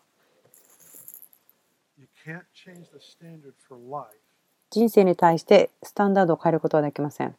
[4.71, 7.35] 人生に対してスタンダードを変えることはできません。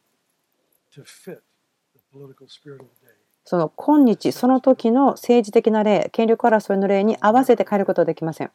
[3.46, 8.50] その今日その時の政治的な例権力争いの例に合わせて変えることはできません。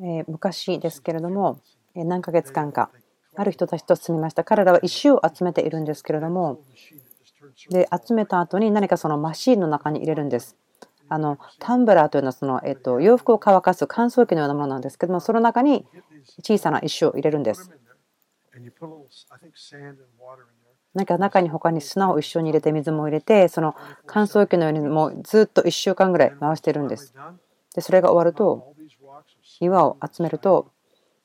[0.00, 1.60] え昔ですけれども
[1.94, 2.90] 何ヶ月間か
[3.36, 4.44] ある人たちと住みました。
[4.44, 6.62] 彼らは石を集めているんですけれども
[7.68, 10.56] で集めた後に何かそのマシーンの中に入れるんです。
[11.10, 15.84] あのタンブラーというのはその、えっと、洋服を乾かす乾燥機のようなものなんですけどもその中に
[16.42, 17.68] 小さな石を入れるんです
[20.94, 27.14] なんか中に他に砂を一緒に入れて水も入れてその乾燥機のようにもうずっと1週間ぐらい回してるんです。
[27.74, 28.74] でそれが終わると
[29.60, 30.72] 岩を集めると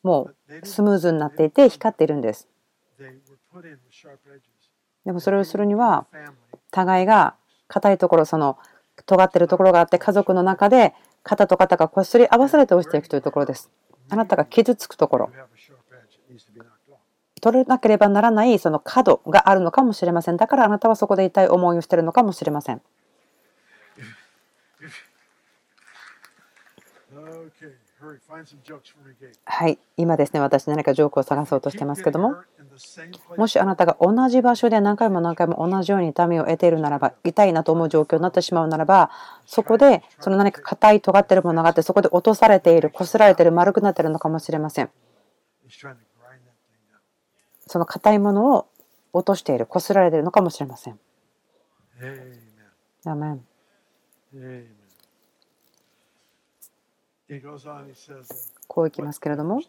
[0.03, 2.47] もうスムーズになっていて光っているんです。
[5.05, 6.05] でもそれをするには
[6.69, 7.35] 互いが
[7.67, 8.57] 硬いところその
[9.05, 10.93] 尖ってるところがあって家族の中で
[11.23, 13.71] 肩と肩がこすり合わされて落ちていくというところです。
[14.09, 15.31] あなたが傷つくところ
[17.45, 20.37] 取らなければならないその角があるのかもしれません。
[20.37, 22.81] だからあなたはそこで痛い思いをしているのかもしれません。
[29.45, 32.35] はい、今ですね、私何かジョークを探そうとしてますけども、
[33.37, 39.11] もしあなたが同じ場所で何回も何回も同じように痛みを得ているならば、痛いなと思う状況になってしまうならば、
[39.45, 44.89] そこでその何か硬い、尖ってるものがあって、そこで落とされている、こすられている、丸くなっているのかもしれません。
[47.67, 48.67] その硬いものを
[49.13, 50.99] 落としている、こすられているのかもしれません。
[53.05, 53.45] アメン
[58.67, 59.61] こういきますけれども、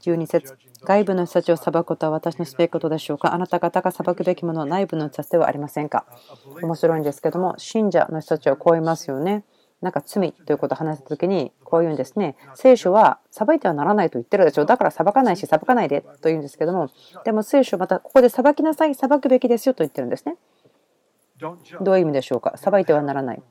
[0.00, 3.34] 12節外部の人たちを裁くことは私のすべきことでしょうか？
[3.34, 6.06] あなた方が裁くべきものは内部の人たちではありませんか？
[6.62, 9.42] 面白いんですけども信者の人たちはこう言いますよね
[9.80, 12.36] なんか罪ということを話した時にこう言うんですね。
[12.54, 14.64] 聖書は裁いてはならないと言ってるでしょ。
[14.64, 16.90] だから裁かないし裁かないでと言うんですけども。
[17.24, 20.36] でも聖書またここで裁きなさい裁くべきですよと言ってるんですね。
[21.80, 22.54] どういう意味でしょうか。
[22.56, 23.42] 裁いてはならない。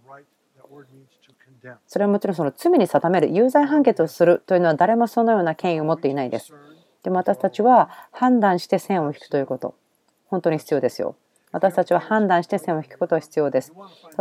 [1.88, 6.54] それはもちろんその罪に定める有罪判決をするというのは誰もそのような権威を持っていないです。
[7.04, 9.76] でも私たちは判断して線を引くということ。
[10.26, 11.16] 本当に必要ですよ。
[11.52, 13.74] 私たちは判断して線を引くことは必要です。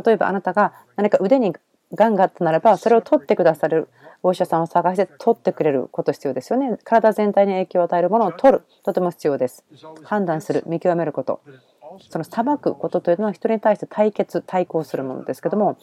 [0.04, 1.54] 例えばあなたが何か腕に
[1.94, 3.88] がんがあったならばそれを取ってくださる
[4.22, 6.78] お医者さんを探して取ってくれること必要ですよね。
[6.84, 9.64] 体全体に影響を与えるものを取るとても必要です。
[10.02, 11.40] 判断する見極めること。
[12.10, 15.78] その裁くことというのは人に対して対決対抗するものですけども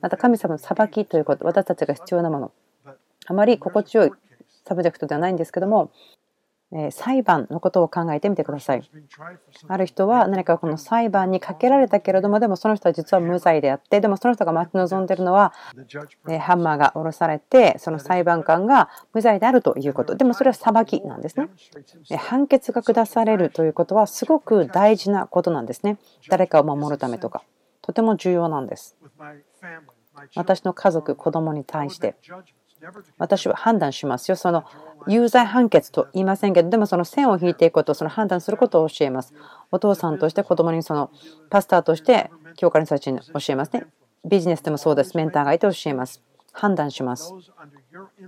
[0.00, 2.52] また神様の裁きということ私たちが必要なもの。
[3.26, 4.12] あまり心地よい
[4.64, 5.90] サブジェクトではないんですけども
[6.90, 8.90] 裁判のことを考えてみてください。
[9.68, 15.52] ある人は何かこの裁判にかけられたけれどもでもその人は実は無罪であってでもその人が待ち望んでいるのは
[16.40, 21.48] ハンマーが下ろされてその裁判官が無罪であるということでもそれは裁きなんですね。
[22.16, 25.98] 判決が下されるということはすごく大事なことなんですね。
[26.28, 27.42] 誰かを守るためとか
[27.82, 28.96] とても重要なんです。
[30.36, 32.14] 私の家族子供に対して
[33.18, 34.36] 私は判断しますよ。
[34.36, 34.64] その
[35.06, 39.34] 有罪判決と言いませんけど、でもその線を引いていくこと、その判断することを教えます。
[39.70, 41.10] お父さんとして子供にその
[41.50, 43.86] パスターとして教会の人たちに教えますね。
[44.24, 45.16] ビジネスでもそうです。
[45.16, 46.22] メンターがいて教えます。
[46.52, 47.34] 判断します。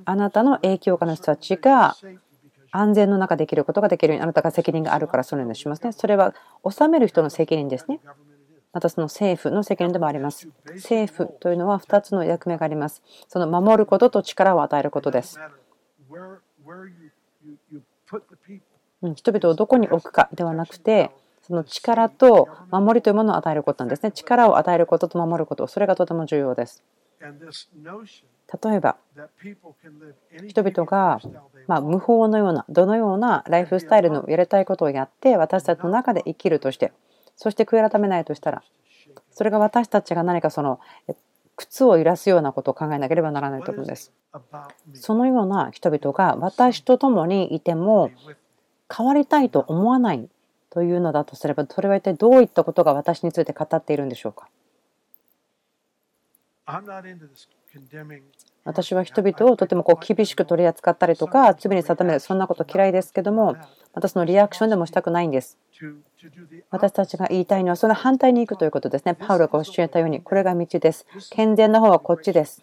[0.05, 1.97] あなたの影響下の人たちが
[2.71, 5.93] 安全の中できることができるようにあなたが責任があるからそのようにしますね。
[5.93, 6.35] それは
[6.69, 8.01] 治める人の責任ですね。
[8.77, 10.51] またその政府の責任でもあります。
[10.75, 13.03] 政府というのは2つの役目があります。
[13.27, 15.41] その守ることと力を与えることです。
[19.15, 21.11] 人々をどこに置くかではなくて、
[21.41, 24.13] その力と守りというものを与えることなんですね。
[24.13, 26.85] 力を与えることと守ること、それがとても重要です。
[27.19, 28.97] 例えば、
[30.47, 31.19] 人々が
[31.67, 36.93] ま無法のような、どのようなライフスタイルのやりたいことをやって、私たちの中で生きるとして、
[37.37, 38.63] そして悔い改めないとしたら
[39.31, 40.81] それが私たちが何かその
[41.55, 44.13] 靴を揺らすようなことを考えなければならないと思うんです。
[44.93, 48.11] そのような人々が私と共にいても
[48.95, 50.29] 変わりたいと思わない
[50.69, 54.49] というのだとすればそれは一体どういったことが私について語っているんでしょうか？
[58.65, 63.57] 私は人々をとてもこう厳しく取り扱ったりとか罪に定めるそんなこと嫌いですけども
[63.97, 65.57] またそのリアクションでもしたくないんです。
[66.71, 69.15] 私たちが言いたいのはその反対に行くということですね。
[69.15, 71.07] パウロが教えたようにこれが道です。
[71.31, 72.61] 健全な方はこっちです。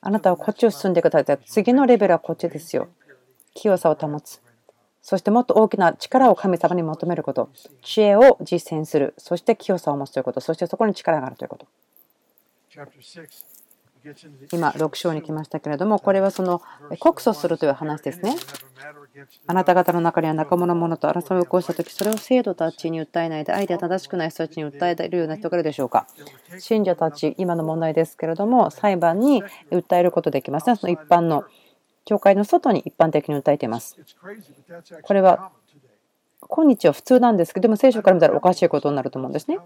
[0.00, 1.38] あなたはこっちを進んでください。
[1.46, 2.88] 次のレベルはこっちですよ。
[3.54, 4.42] 清さを保つ。
[5.02, 7.48] そしてもっと大きな力を神様に求めること。
[7.80, 9.14] 知恵を実践する。
[9.18, 10.40] そして清さを持つということ。
[10.40, 11.66] そしてそこに力があるということ。
[14.52, 16.60] 今、6章に来ましたけれども、これはその
[16.98, 18.36] 告訴するという話ですね。
[19.46, 26.06] あなた方の中には仲間の者と争いを起こしたとき、それを生徒たちに訴えないで、相手は正しくない人たちに訴えるような人がいるでしょうか。
[26.58, 30.76] 信者たち、今の問題ですけれども、裁判に訴えることできますね。
[30.76, 31.44] その一般の
[32.04, 33.96] 教会の外に一般的に訴えています。
[35.02, 35.50] これは
[36.48, 39.58] 今日は普通なんですけど、でも聖書から見たらおかしいことになると思うんですね。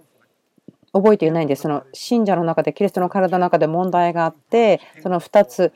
[0.93, 1.63] 覚えていないんです。
[1.63, 5.73] その信者の中で、キリストの体の中で問題があって、その2つ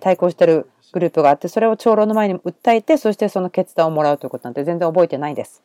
[0.00, 5.62] 対抗しているグループがあって、それを長老の前に訴えて、そしてその決断をもらうということなんて全然覚えてないです。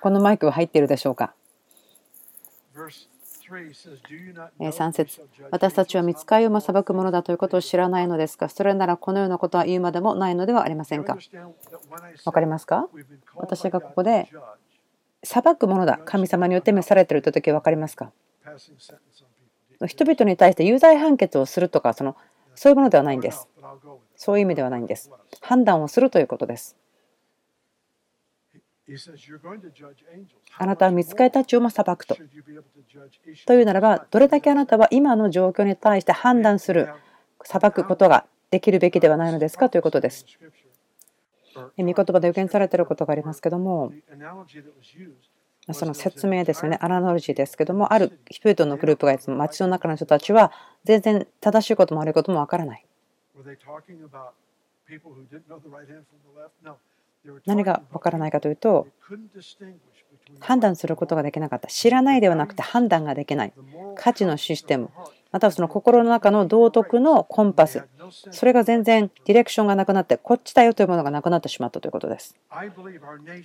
[0.00, 1.34] このマイクは入っているでしょうか
[4.60, 5.20] ？3節。
[5.50, 11.18] 私たちは見つかりをも裁くものだということを知らないのですが、それならこのようなことは言うまでもないのではありませんか？
[12.24, 12.88] 分かりますか？
[13.34, 14.28] 私がここで
[15.22, 18.12] 裁くものだ、神様によって召されているという時分かりますか？
[19.86, 22.16] 人々に対して有罪判決をするとかその
[22.54, 23.48] そういうものではないんです。
[24.16, 25.10] そういう意味ではないんです。
[25.40, 26.76] 判断をするということです。
[30.58, 32.16] あなたは見つかりたちをも裁くと。
[33.46, 36.88] というならば、どれだけあなたは今の状況に対して判断する、
[37.44, 39.70] 裁くことができるべきではないのですか？
[39.70, 40.26] ということです。
[41.78, 43.92] 御言葉で予言されていることがありますけども、
[45.72, 50.52] その説明ですよね、アナロジーですけども、ある人々のグループがいつも街の中の人たちは
[50.84, 52.86] 全然正しいことも悪いこともわからない。
[57.46, 58.88] 何がわからないかというと、
[60.40, 61.68] 判断することができなかった。
[61.68, 63.52] 知らないではなくて判断ができない。
[63.96, 64.90] 価値のシステム、
[65.30, 72.36] またはその心の中の道徳のコンパス、それが全然ディレクションがなくなってこっちだよというものがなくなってしまったということです。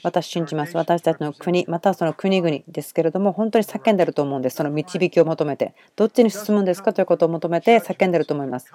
[0.04, 0.76] 私信じます。
[0.76, 4.58] 私たちの国またはその国々ですけれども本当に叫んでると思うんです。
[4.58, 5.74] その導きを求めて。
[5.96, 8.72] どっちに進むんですかということを求めて叫んでると思います。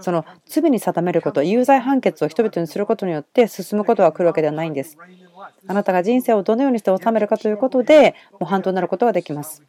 [0.00, 4.96] その罪に定めること有罪判決を人々にすることによって進むことが来るわけではないんです。
[5.66, 9.62] あなたが人生をどのようにして治めるかということで模範となることができます。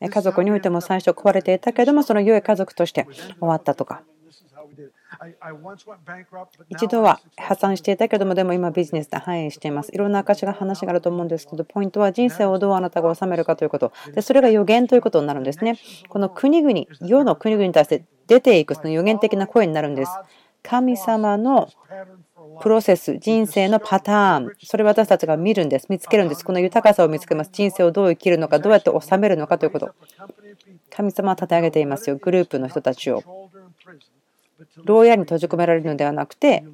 [0.00, 3.06] 家族においても最初壊れていたけどもその良い家族として
[3.38, 4.02] 終わったとか
[6.68, 20.12] 一度は破産していたけどもでも今ビジネスで繁栄していますいろんな証が話があると思うんですけどポイントは人生をどうあなたが治めるかということでそれが予言ということになるんですねこの国々世の国々に対して出ていくその予言的な声になるんです
[20.62, 21.68] 神様の
[22.60, 26.44] プロセス、人生のパターン、それを私たちが見るんです、見つけるんです。
[26.44, 27.50] この豊かさを見つけます。
[27.52, 29.94] 人生をどう生きるのか、どうやって収めるのかということ。
[30.90, 33.49] 神様は立て上げていますよ、グループの人たちを。
[34.84, 36.64] 牢屋に閉じ込められるのではなくて、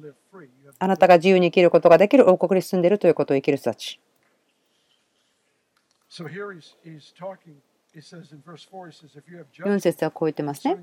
[0.79, 3.99] あなたが自由に生きることができる王国に住んでいるということを生きる人たち。
[9.59, 10.77] 4節はこう言ってますね。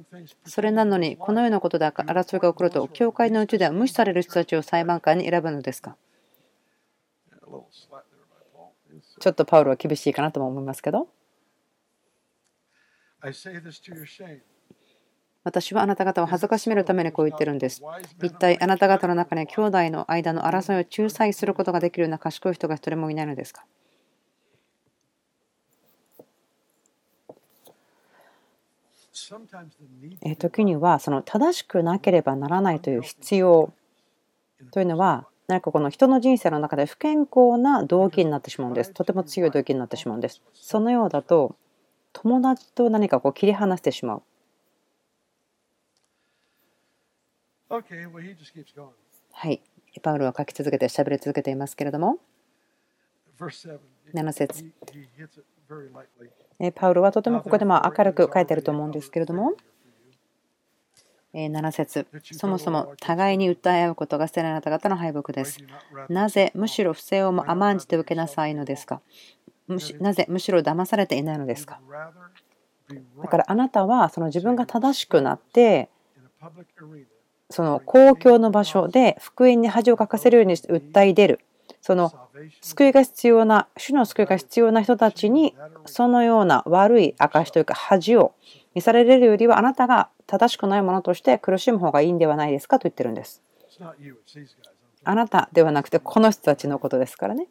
[0.45, 5.97] それなのに、このようなことで争いが起こると、教会のうちでは無視される人たちを裁判官に選ぶのですか？
[9.21, 11.09] ちょっとパウロは厳しいかなとも思いますけど。
[15.45, 17.83] 私はあなた方を恥ずかしめるためにこう言ってるんです。
[18.23, 23.67] 一体あなた方の中に兄弟の間の争いを仲裁することができるような賢い人が一人もいないのですか？
[30.39, 33.73] 時にはその正しくなければならないという必要
[34.71, 38.93] というのは何かこの人の人生の中で不健康な動機になってしまうんです。
[38.93, 40.43] とても強い動機になってしまうんです。
[40.55, 41.55] そのようだと
[42.13, 44.23] 友達と何かこう切り離してしまう。
[49.33, 49.63] はい。
[50.03, 52.19] パウルは書き続けて喋り続けていますけれども。
[54.15, 54.65] 7節
[56.75, 59.55] パウロはとてもここでも明るく書いてあると思うんですけれども。
[61.33, 62.07] 7節。
[62.23, 65.59] そもそも互いに訴え合うことが捨てられた方の敗北です。
[66.09, 69.01] なぜむしろ不正を甘んじて受けなさいのですか？
[69.99, 71.81] なぜむしろ騙されていないのですか？
[73.21, 75.89] だからあなたはその自分が正しくなって
[77.55, 81.41] その公共の場所で福音に恥をかかせるようにして訴え出る
[81.83, 82.13] その
[82.61, 85.55] 救いが必要な主の救いが必要な人たちに
[85.87, 88.35] そのような悪い証というか恥を
[88.75, 93.41] 見されるよりはあなたが正しくないものとして苦しむ方がいいんではないですかと言ってるんです。
[95.05, 97.47] あなたではなくてこの人たちのことですからね。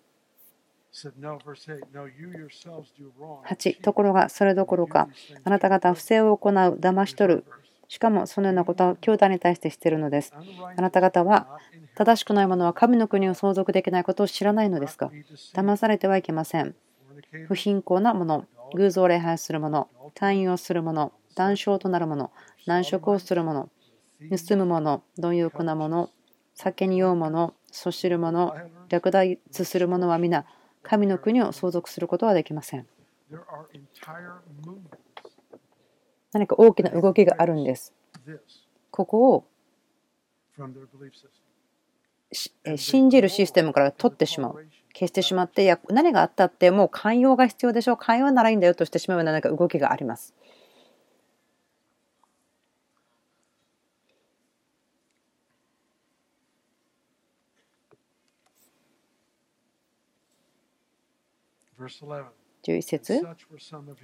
[3.45, 5.08] 8ところがそれどころか
[5.45, 7.45] あなた方不正を行う騙し取る
[7.93, 10.33] しかもそのようなことは兄弟に対してしているのです。
[10.75, 11.59] あなた方は
[11.93, 15.11] 正しくないものは神の国を相続できないことを知らないのですか
[15.53, 16.73] 騙されてはいけません。
[17.47, 22.31] 不貧困なもの、偶像を礼拝するもの、退院をするもの、談笑となるもの、
[22.65, 23.69] 難食をするもの、
[24.47, 26.09] 盗むもの、貪欲なもの、
[26.55, 28.55] 酒に酔うもの、そしるもの、
[28.89, 30.47] 略奪するものは皆、
[30.81, 32.87] 神の国を相続することはできません。
[36.34, 37.93] 何か大きな動きがあるんです。
[38.91, 39.45] ここを
[42.75, 44.65] 信じるシステムから取ってしまう。
[44.93, 47.97] 消してしまって、いや、何があったってもう寛容が必要でしょう。
[47.97, 50.34] 寛容ならいいんだよとしてしまうような何か動きがあります。
[61.79, 62.42] 11
[62.82, 63.22] 節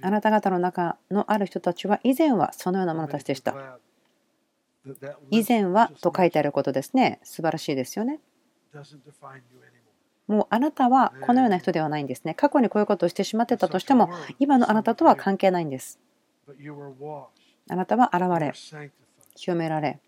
[0.00, 3.78] あなた方の中のある人たちは以前はそのような者たちでした。
[5.30, 7.20] 以前はと書いてあることですね。
[7.22, 8.20] 素晴らしいですよね。
[10.26, 12.34] もうあなたはこのような人ではないんですね。
[12.34, 15.98] 過去にこういうことをしてしまってたとしても、今のあなたとは関係ないんです。
[17.68, 18.52] あなたは現れ、
[19.34, 19.98] 清められ、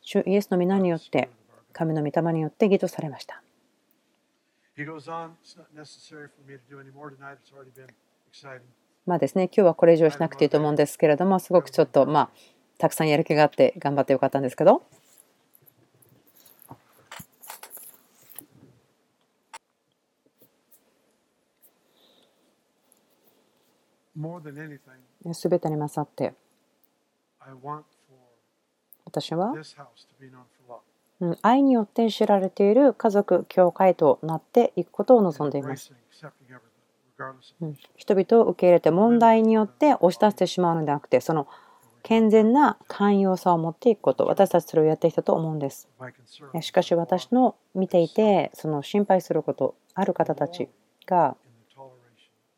[0.00, 1.28] 主イエスの皆によって、
[1.72, 3.42] 神の御霊によって義とされました。
[9.04, 12.30] まあですね、今日はこれ以上しなくていいと思うんですけれども、すごくちょっとまあ、
[12.78, 14.82] たくさんやる気があって頑張ってよかったんですけど。
[25.32, 26.34] すべてに勝って、
[29.04, 29.52] 私は？
[31.42, 35.92] 愛によって知られている家族、教会となっていくことを望んでいます。
[37.96, 41.46] 人々を受け入れて問題によって押し出してしまうのではなくて、その
[42.02, 45.88] 健全な寛容さを持っていくこと私たちそれをやってきたと思うんです
[46.60, 50.68] しかし私の見ていてその心配することある方たち
[51.06, 51.36] が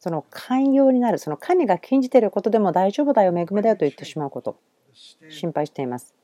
[0.01, 4.59] その寛容になるその神が禁じていることでも大丈夫だよ恵みだよと言ってしまうこと
[5.29, 6.15] 心配しています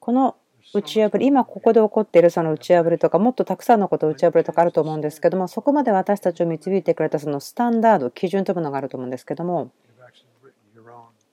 [0.00, 0.36] この
[0.74, 9.70] 打ち破り今ここで起こっているその打ち破りとかもっとたくさんのことを打ち破るとかあると思うんですけどもそこまで私たちを導いてくれたそのスタンダード基準というものがあると思うんですけども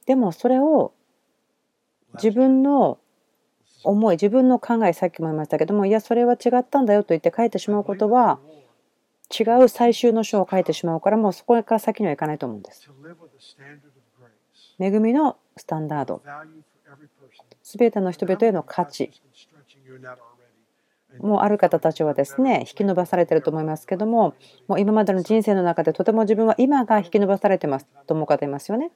[0.05, 0.93] でもそれを
[2.13, 2.99] 自分の
[3.83, 8.39] 思い自分の考えさっきも言いましたけどもいやそれは違ったんだよと言って書いてしまうことは
[9.37, 12.89] 違う最終の章を書いてしまうからもうそこから先にはいかないと思うんです。
[14.79, 16.21] 恵みのスタンダード
[17.65, 19.11] 全ての人々への価値
[21.19, 24.35] もうある方たちはですね引き伸ばされてると思いますけども
[24.67, 28.91] もう今までの人生の中でとても自分は今が引き伸ばされてますと思う方いますよね。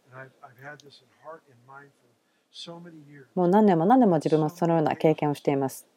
[3.35, 5.87] もう何年も何年も自分もそのような経験をしています。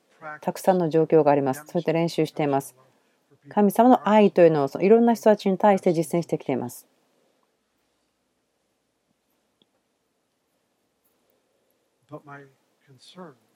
[0.40, 1.64] たくさんの状況があります。
[1.66, 2.74] そうやって練習しています。
[3.48, 6.86] 神様の愛というのをいろんな人たちに対して実践してきています。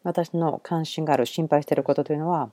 [0.02, 2.50] 私の関心がある心配していることというのは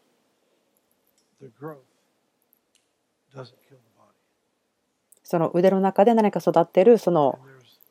[5.23, 7.39] その腕の中で何か育っているその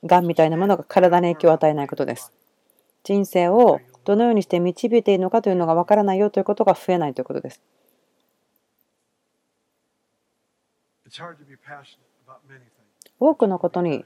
[0.05, 2.33] がんみたいなものが体に影響を与えないことです。
[3.05, 7.61] 人生をどのようにして導いているのかというのが分からないよということが増えないということです。
[13.19, 14.05] 多くのことに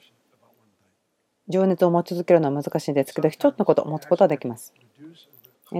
[1.49, 4.75] 情熱を持ち続けるのは難しいですけど、一つのことを持つことはできます。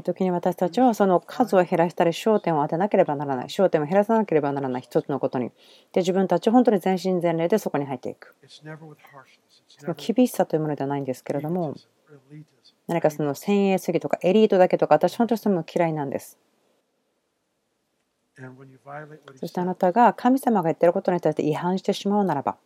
[0.03, 3.47] 時に私たちはその数を減らしたり焦点を当てなければならない。
[3.49, 5.51] 焦点を減らさなければならない一つのことに。
[5.93, 8.35] で自分たちは本当に全身全霊でそこに入っていく。
[9.79, 11.75] その厳しさというものではないんですけれども
[12.87, 16.39] 何かその先鋭主義とかエリートだけとか私本当にそれも嫌いなんです。
[19.37, 22.57] そしてあなたが神様が言ってることに対して違反してしまうならば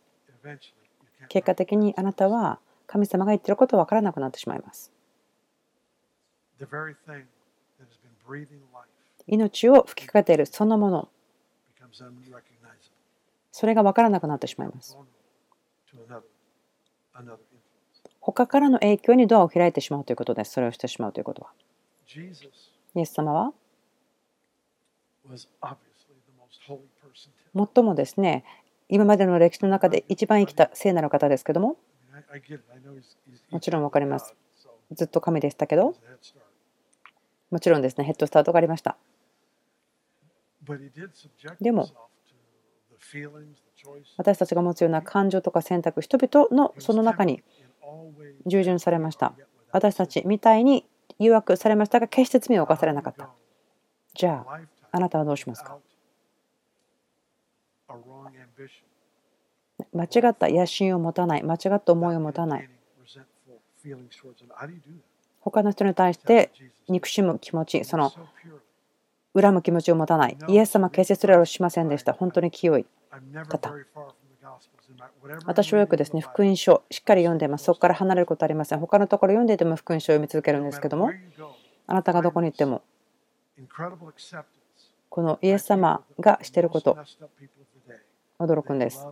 [1.29, 4.90] 結果的にあなたは神様が言ってることを分からなくなってしまいます。
[9.27, 11.09] 命を吹きかけているそのもの。
[13.51, 14.97] それが分からなくなってしまいます。
[18.19, 20.51] 他からの影響にドアを開いてしまうということです。
[20.51, 21.51] それをしてしまうということは。
[22.95, 23.53] イエス様は？
[27.53, 28.43] 最もですね
[28.89, 31.77] 今までの歴史の中で一番生きた聖なる方ですけども。
[33.49, 34.35] もちろん分かります。
[34.91, 35.95] ずっと神でしたけど
[37.51, 38.97] もちろんですね、ヘッドスタートがありました。
[41.59, 41.87] でも、
[44.17, 47.43] 私たちが持つような感情とか選択、人々のその中に
[48.45, 49.33] 従順されました。
[49.71, 50.85] 私たちみたいに
[51.19, 53.29] 誘惑されましたが、決して罪を犯されなかった。
[54.13, 54.59] じゃあ、
[54.91, 55.77] あなたはどうしますか？
[59.93, 62.69] 間違った野心を持たない、間違った思いを持たない。
[65.41, 66.51] 他の人に対して
[66.87, 68.11] 憎しむ気持ち、その
[69.39, 70.37] 恨む気持ちを持たない。
[70.47, 72.13] イエス様は決してそれをしませんでした。
[72.13, 72.85] 本当に清い
[73.47, 73.73] 方。
[75.45, 77.65] 私はよくですね、福音書、しっかり読んでいます。
[77.65, 78.79] そこから離れることありません。
[78.79, 81.11] 他のところ読んでいても福音書を読み続けるんですけども、
[81.87, 82.81] あなたがどこに行っても、
[85.09, 86.97] このイエス様がしていること、
[88.39, 89.07] 驚くんです。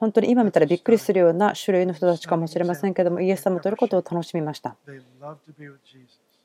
[0.00, 4.74] 本当に今見たらびっくりするような種類の人たちかもしれませんけどもイエス様といることを楽しみました。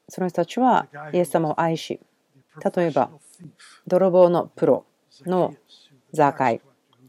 [0.10, 2.02] その人たちはイエス様を愛し
[2.76, 3.10] 例えば
[3.88, 4.86] 泥棒のプロ
[5.26, 5.56] の
[6.12, 6.62] ザーカイ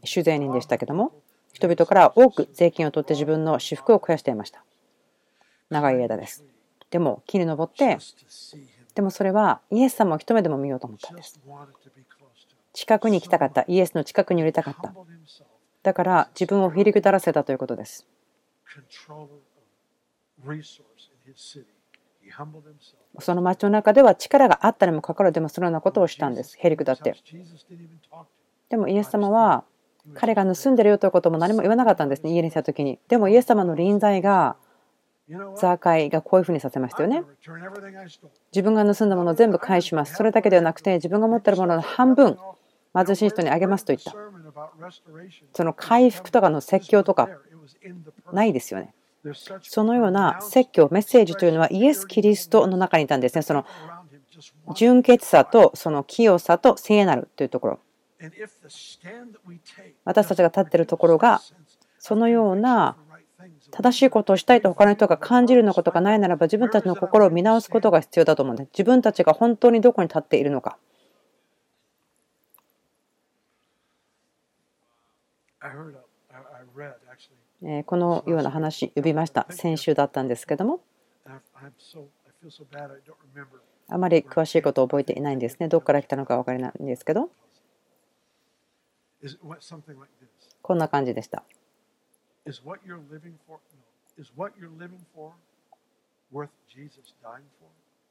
[0.05, 1.11] 主税人でしたけども
[1.51, 4.63] 人々から多く税金を取って自分の私服を肥やしていました。
[5.69, 6.45] 長い間です。
[6.89, 7.97] でも木に登って
[8.95, 11.41] でもそれはイエス様を一目でも見ようと思ったんです。
[12.71, 14.93] 近くに行きたかったイエスの近くに寄りたかった
[15.87, 18.05] だから自分を振り下らせたということです。
[23.19, 26.57] その町の中では力があったにもかかわらずでもそのようなことをしたんです。
[26.59, 27.15] へり下って。
[28.67, 29.63] でもイエス様は
[30.13, 32.99] 彼が盗んでるよということも何も言わなかったんですね、家に来た時に。
[33.07, 34.57] でもイエス様の臨在が
[35.55, 37.23] ザーカイがこういうふうにさせましたよね。
[38.51, 40.15] 自分が盗んだものを全部返します。
[40.15, 42.37] それだけではなくて自分が持っているものの半分
[43.05, 44.13] 貧しい人にあげますと言った。
[45.53, 47.29] その回復とかの説教とか
[48.31, 48.93] ないですよね。
[49.61, 53.41] そのような説教、メッセージというのはイエス・キリストの中にいたんですね。
[53.41, 53.65] その
[54.75, 57.79] 純潔さとその清さと聖なるというところ。
[60.05, 61.41] 私たちが立っているところが
[61.99, 62.95] そのような
[63.69, 68.69] 正しいことをしたいと他の人が感じるようなことがないならば自分たちの心を見直すことが必要だと思うんです。
[68.73, 70.77] 自分たちが本当にどこに立っているのか。
[70.79, 71.23] I
[72.39, 72.65] heard, a,
[73.27, 73.95] I, I
[74.79, 75.46] read actually,
[77.85, 79.47] このような話呼びました。
[79.49, 80.81] 先週だったんですけども。
[83.89, 85.67] あまり詳しいことを覚えていないんですね。
[85.67, 87.31] どっから来たのか分からないんですけど。
[90.61, 91.43] こんな感じでした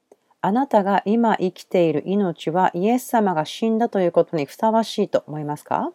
[0.41, 5.93] 「あなたが今生きている命はイエス様が死んだということにふさわしいと思いますか?」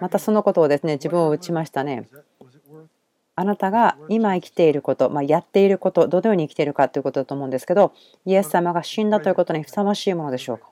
[0.00, 2.08] またそのことをですね自分を打ちましたね。
[3.36, 7.92] あなたが今生きていること、まあ、やっていることどのように生きているかということだと思うんですけど
[8.24, 10.68] イエス様が死んだということにふさわしいものでしょうか？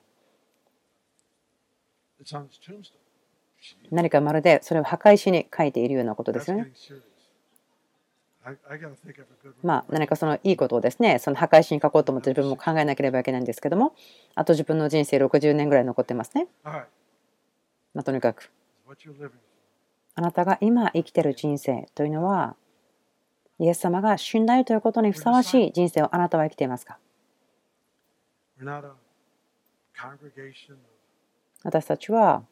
[3.91, 6.71] 何かまるでそれを破壊しに書いているようなことですよね。
[9.61, 13.93] まあ、何かそのいいことをですね、その破壊しに書こうと思って自分も考えなければいけないんですけども、
[14.35, 16.47] あと自分の人生60年ぐらい残ってますね。
[17.93, 18.51] まあ、とにかく.
[20.15, 22.55] あなたが今生きている人生というのは、
[23.59, 26.97] イエス様が死んだよということにふさわしい人生をあなたは生きていますか？
[31.63, 32.43] 私たちは.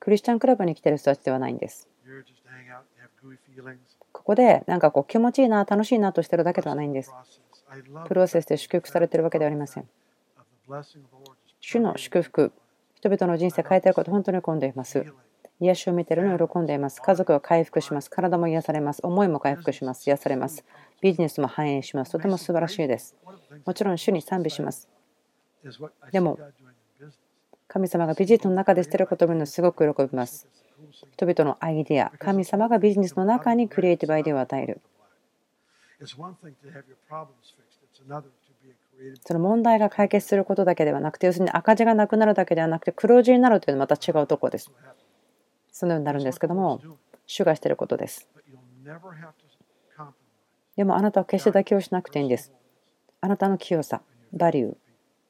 [0.00, 1.88] クリスチャンクラブに来ている人たちではないんです。
[4.28, 7.14] ここでなんかこう気持ちいいな、楽しいなとしてるだけではないんです。
[8.06, 9.88] プロセスで祝福されてるわけではありません。
[11.60, 12.52] 主の祝福、
[12.94, 15.06] 人々の人生変えてること本当に喜んでいます。
[15.60, 17.00] 癒しを見ているのを喜んでいます。
[17.00, 18.10] 家族は回復します。
[18.10, 19.00] 体も癒されます。
[19.02, 20.06] 思いも回復します。
[20.06, 20.62] 癒されます。
[21.00, 22.12] ビジネスも繁栄します。
[22.12, 23.16] とても素晴らしいです。
[23.64, 24.90] もちろん主に賛美します。
[26.12, 26.38] でも
[27.66, 30.46] 神様がビジネスの中でしていることを見るのすごく喜びます。
[31.12, 34.80] 人々のアイデア、神様がビジネスの中にクリエイティブアイデアを与える。
[39.24, 44.70] その問題が解決することだけではなくて、要するに赤字がなくなるだけではなくて、黒字になるというのはまた違うところです。
[45.72, 46.80] そのようになるんですけども.
[47.26, 48.26] 主がしていることです。
[50.76, 52.52] でもあなたは決して妥協しなくていいんです。
[53.20, 54.00] あなたの清さ、
[54.32, 54.76] バリュー、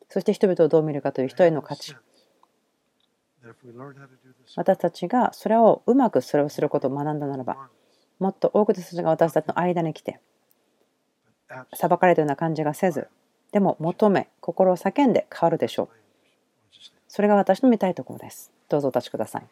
[0.08, 1.96] そして人々をどう見るかという人への価値。
[4.56, 7.68] 私たちがそれをうまくそれをすることを学んだならば、
[8.18, 10.20] もっと多くの人たちが私たちの間に来て、
[11.74, 13.08] 裁かれたような感じがせず、
[13.52, 15.88] でも求め、心を叫んで変わるでしょう。
[17.08, 18.50] それが私の見たいところです。
[18.68, 19.46] どうぞお立ちください。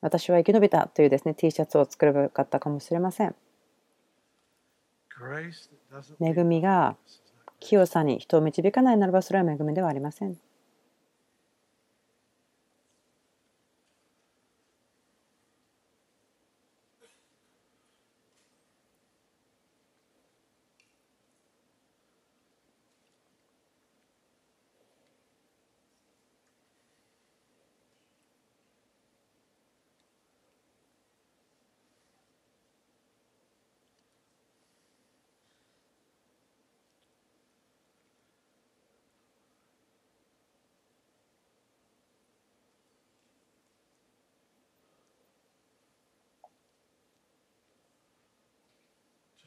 [0.00, 3.34] 私は生き延びたというですね T シャツを作ればよかったかもしれません。
[6.20, 6.96] 恵みが.
[7.60, 10.36] 清さに人を導かないならばそれは恵みではありません。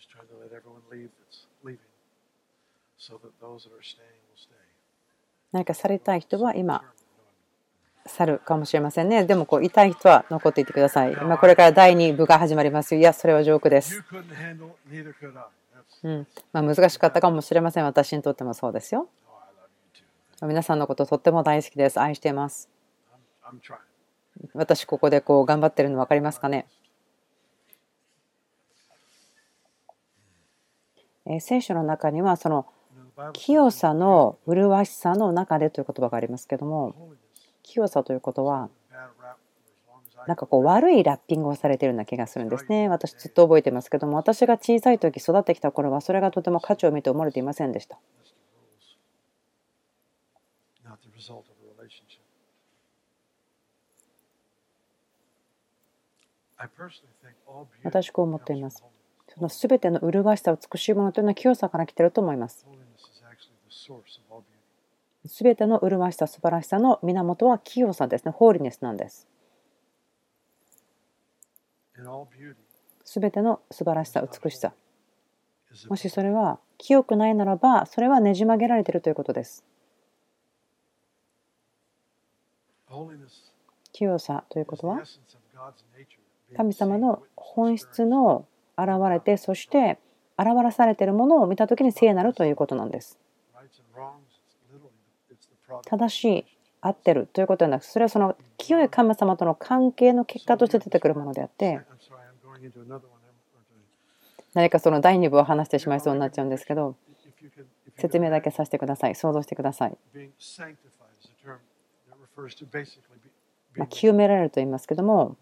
[0.05, 1.79] Just trying to let everyone leave that's leaving
[2.97, 4.53] so that those that are staying will stay.
[5.51, 6.83] 何かされたい人は今
[8.05, 9.25] 去るかもしれませんね。
[9.25, 11.13] でもこういたい人は残っていてください。
[11.13, 12.95] 今これから第2部が始まります。
[12.95, 14.03] いや、それはジョークです。
[16.03, 17.83] うんまあ、難しかったかもしれません。
[17.83, 19.07] 私にとってもそうですよ。
[20.41, 20.47] oh.
[20.47, 21.99] 皆さんのこととっても大好きです。
[21.99, 22.69] 愛しています。
[24.53, 26.67] 私ここでこう頑張ってるの分かりますかね？
[31.39, 32.65] 聖書の中にはその
[33.33, 36.95] 清さの麗しさの中でという言葉がありますけども
[37.63, 38.69] 清さということは
[40.27, 47.97] なんかこう悪いラッピングをされてるような気がするんですね私ずっと覚えてますけども私が小さい時育ってきた頃はそれがとても価値を見て思われていませんでした。
[57.83, 58.94] 私こう思っています。
[59.37, 62.65] その全ての麗しさ美しいものというのは清さから来てると思います。
[65.25, 68.31] 全ての麗しさ素晴らしさの源は清さですね。
[68.31, 69.27] ホーリネスなんです。
[73.03, 74.73] 全ての素晴らしさ美しさ。
[75.89, 79.65] もしそれは清くないならばそれはねじ曲げられているということです。
[83.91, 85.01] 清さということは
[86.55, 88.45] 神様の本質の
[88.77, 89.97] 現れてそして
[90.37, 93.17] 現されているものを見た時に聖なるということなんです。
[95.85, 96.45] 正しい
[96.81, 101.81] 合ってるということではなくそれはその清い神様との関係の結果として出てくるものであって
[104.53, 106.95] 何かその第二部を話してしまいそうになっちゃうんですけど
[107.97, 109.15] 説明だけさせてください。
[109.15, 109.97] 想像してください。
[113.89, 115.37] 清められると言いますけども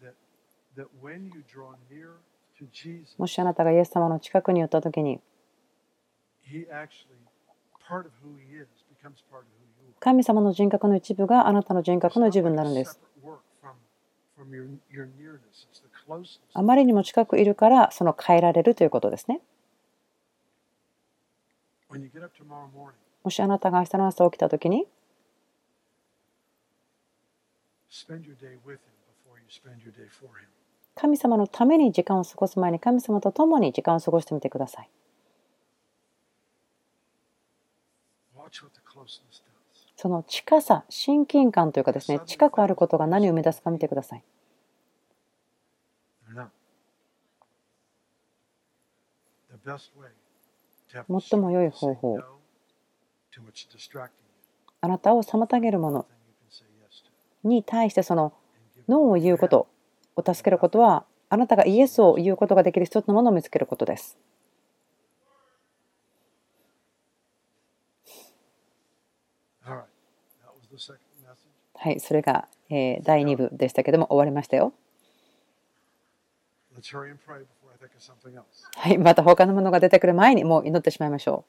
[3.17, 5.19] もしあなたがイエス様の近くに寄った時に
[9.99, 12.99] 神様の人格の一部があなたの人格の一部になるんです。
[16.53, 19.41] あまりにも近くいるからその変えられるということですね。
[23.23, 24.85] もしあなたが明日の朝起きた時に
[30.95, 34.89] 神様のために時間を過ごす前に神様と共に時間を過ごしてみてください。
[39.95, 44.23] その近さ、親近感というかですね、近くあることが何を生み出すか見てください。
[51.09, 52.19] 最も良い方法、
[54.81, 56.05] あなたを妨げるもの。
[57.43, 58.33] に対してその
[58.87, 59.67] 脳を言うこと、
[60.15, 64.17] を助けることは、あなたがイエスを言うことができる一つのものを見つけることです。
[71.75, 74.73] はい、それが、えー第2部でしたけども終わりましたよ。
[78.75, 81.45] はい、また他のものが出てくる前にもう祈ってしまいましょ.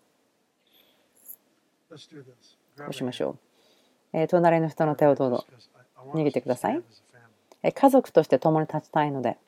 [2.76, 2.78] う。
[2.78, 3.38] どうしまし.ょう。
[4.12, 5.44] えー隣の人の手をどうぞ。
[6.14, 6.82] 握ってください
[7.72, 9.38] 家族として共に立ちたいので。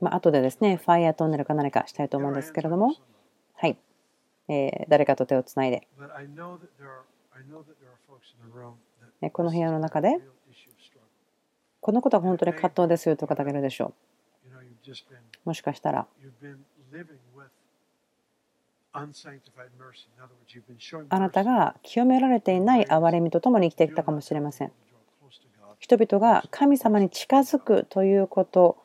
[0.00, 2.94] まあ後でですね、ファイアートンネルか何かしたいと思うんですけれども、
[3.54, 3.76] はい、
[4.48, 5.86] え、誰かと手をつないで、
[9.30, 10.18] この部屋の中で、
[11.80, 13.94] このことは本当に葛藤ですよという方るでしょう。
[15.44, 16.06] もしかしたら、
[18.92, 19.06] あ
[21.18, 24.72] なたが清められていない憐れみとともに生きてきたかもしれません。
[25.78, 28.76] 人々が神様に近づくということ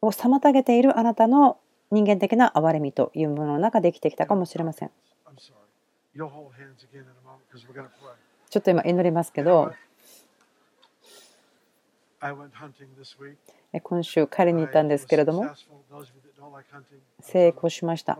[0.00, 1.58] を妨げているあなたの
[1.90, 4.90] 人間的な憐れみというものの中で生きてきたかもしれません。
[8.50, 9.72] ちょっと今祈りますけど、
[13.82, 15.46] 今週、彼に行ったんですけれども、
[17.20, 18.18] 成功しました。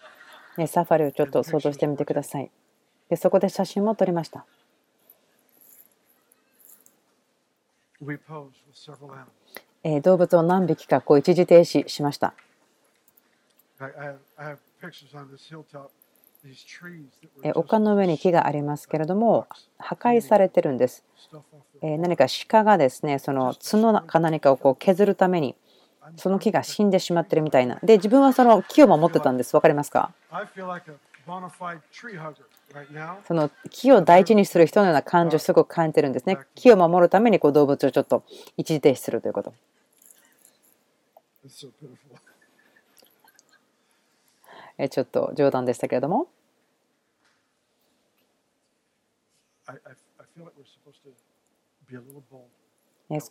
[0.56, 2.50] ね、サファリをちょっと想像してみてください。
[3.08, 4.44] でそこで写真も撮りました。
[9.82, 12.34] え、動物を何匹かこう一時停止しました。
[17.42, 19.46] え丘の上に木がありますけれども
[19.78, 21.04] 破壊されてるんです、
[21.82, 25.56] え、何か鹿がですねその角か何かをこう削るために
[26.16, 27.78] その木が死んでしまってるみたいな。
[27.82, 29.54] で、自分はその木を守ってたんです。
[29.56, 30.12] わかりますか？
[33.26, 36.38] その木を大事にする人のような感情をすごく感じてるんですね。
[36.54, 38.22] 木を守るためにこう動物をちょっと
[38.56, 39.52] 一時停止するということ。
[44.78, 46.28] えーちょっと冗談でしたけれども、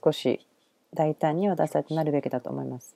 [0.04, 0.46] 少し
[0.96, 2.96] 大胆に私たちなるべきだと思います。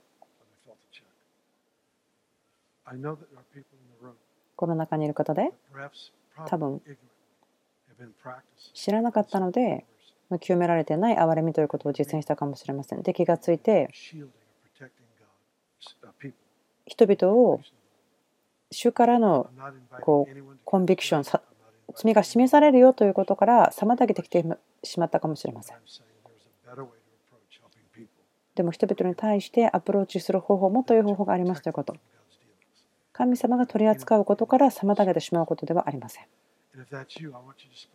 [4.55, 5.51] この中にいる方で
[6.47, 6.81] 多分
[8.73, 9.85] 知らなかったので
[10.39, 13.03] 清められてない憐れみということを実践したかもしれません。
[13.03, 13.89] で気が付いて
[16.85, 17.61] 人々を
[18.71, 19.49] 主からの
[20.01, 21.41] こうコンビクション
[21.95, 24.45] 罪が示されるよということから妨げてきて
[24.83, 25.77] しまったかもしれません。
[28.59, 31.95] でも人々に対してアプローチする方法もという方法がありますということ
[33.13, 36.25] 神様が取り扱うことから妨げてしまうことではありません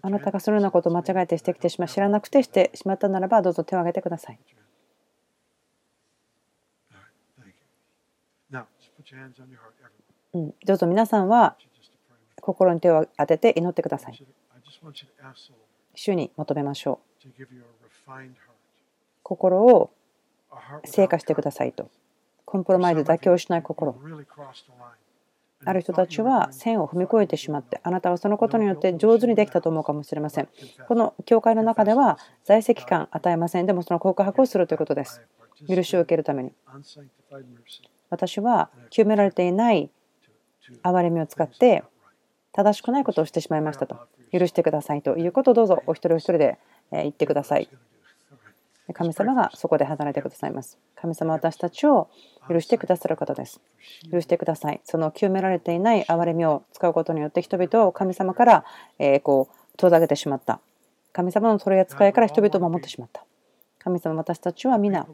[0.00, 4.38] あなたがそのようなことを間違えてしてきてしまう知らなくてしてしまったならばどうぞ手を挙げてください
[10.32, 11.58] うん、どうぞ皆さんは
[12.40, 14.26] 心に手を当てて祈ってください。
[15.94, 17.28] 主に求めましょう。
[19.22, 19.90] 心を
[20.84, 21.90] 成果してくださいと。
[22.44, 23.96] コンプロマイズ妥協しない心。
[25.66, 30.48] ある人たちは線を踏み越えてしまって、あなたはそのことによって上手にできたと思うかもしれません。
[30.86, 33.66] この教会の中では在籍感与えません。
[33.66, 35.22] でもその告白をするということです。
[35.68, 36.52] 許しを受けるために。
[38.10, 39.90] 私は清められていない
[40.82, 41.82] 憐れみを使って
[42.52, 43.96] 正しくないことをしてしまいましたと。
[44.32, 46.58] 許してくださいということをどうぞお一人お一人で
[46.92, 47.68] 言ってください。
[48.92, 50.78] 神様がそこで働いてくださいます。
[50.94, 52.08] 神様は私たちを
[52.48, 53.60] 許してくださる方です。
[54.12, 54.80] 許してください。
[54.84, 58.64] その清められていない憐れみを使うことによって人々を神様から
[58.98, 60.60] えーこう遠ざけてしまった。
[61.12, 63.24] 神様の取り扱いから人々を守ってしまった。
[63.78, 65.06] 神様私たちは皆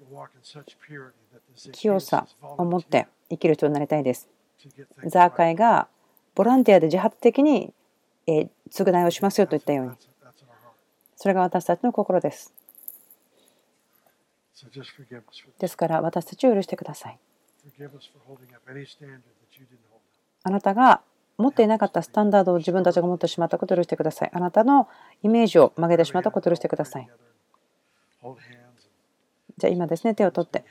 [1.73, 4.29] 清さを持って生きる人になりたいです。
[5.07, 5.87] ザーカイが
[6.35, 7.73] ボランティアで自発的に
[8.27, 9.93] えー償いをしますよと言ったように、
[11.17, 12.55] それが私たちの心です。
[15.59, 17.19] ですから私たちを許してください。
[20.43, 21.03] あなたが
[21.37, 24.31] 持っていなかったスタンダードを自分たちが持ってしまったことを許してください。
[24.33, 24.89] あなたの
[25.23, 27.09] イメージを曲げてしまったことを許してください。
[29.57, 30.65] じゃあ今ですね、手を取って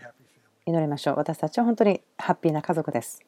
[0.65, 1.15] 祈りましょう。
[1.15, 3.21] 私たちは本当にハッピーな家族です。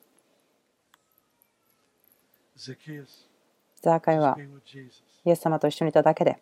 [3.82, 4.38] ザーカイは
[5.26, 6.42] イエス様と一緒にいただけで、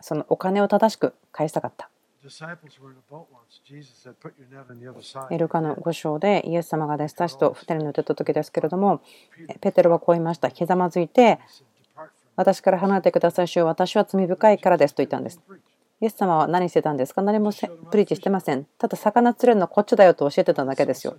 [0.00, 1.90] そのお金を正しく返したかった。
[5.38, 9.02] ルカの5章でイエス様が弟子たちと2人に乗ってた時ですけれども、
[9.60, 10.48] ペテロはこう言いました。
[10.48, 11.38] ひざまずいて、
[12.36, 15.40] 私から離れてください、主よ私は罪深いからですと言ったんです。
[16.00, 17.52] イエス様は何してたんですか何も
[17.90, 18.66] プリーチしてません。
[18.78, 21.16] ただ魚釣れるのこっちだよと教えてただけですよ。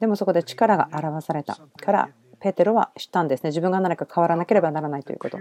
[0.00, 2.10] でもそこで力が表されたから、
[2.40, 3.50] ペテロは知ったんですね。
[3.50, 5.38] 自分が何か変わらなければならないということ。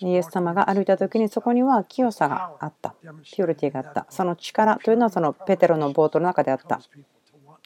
[0.00, 2.94] イエス様が歩いた時にそこには清さがあった。
[3.00, 4.06] ピュリティがあった。
[4.10, 6.80] その力というのはそのペテロの冒頭の中であった。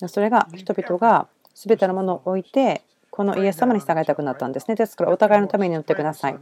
[0.09, 4.75] それが人々が全てのものを置いて、このイエス様に従いたくなったんですね。
[4.75, 6.39] ですからお互いのために乗ってください。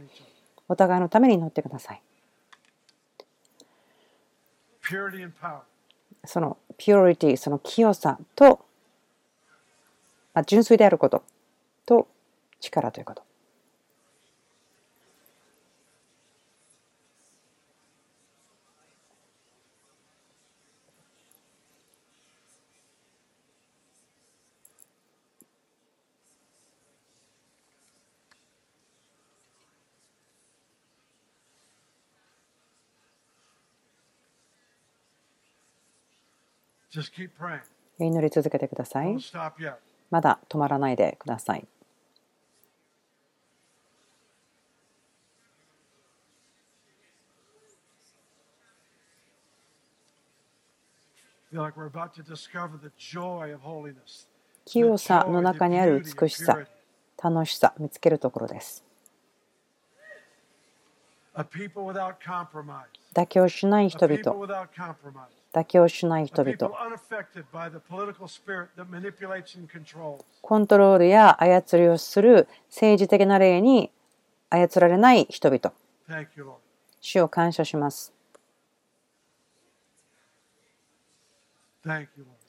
[0.67, 2.01] お互いのために乗ってください。
[6.25, 8.65] そのピュリティ、その清さと、
[10.33, 11.23] ま純粋であること
[11.85, 12.07] と
[12.59, 13.24] 力ということ。
[37.99, 39.17] 祈り続けてください。
[40.11, 41.67] まだ止まらないでください。
[54.65, 56.59] 清さの中にある美しさ、
[57.23, 58.83] 楽しさ、見つけるところです。
[63.13, 64.47] 妥協しない人々。
[65.55, 66.57] 妥協しない人々。
[70.41, 73.89] コントロールや操りをする政治的な例に
[74.49, 75.73] 操られない人々。
[76.99, 78.13] 主を感謝します。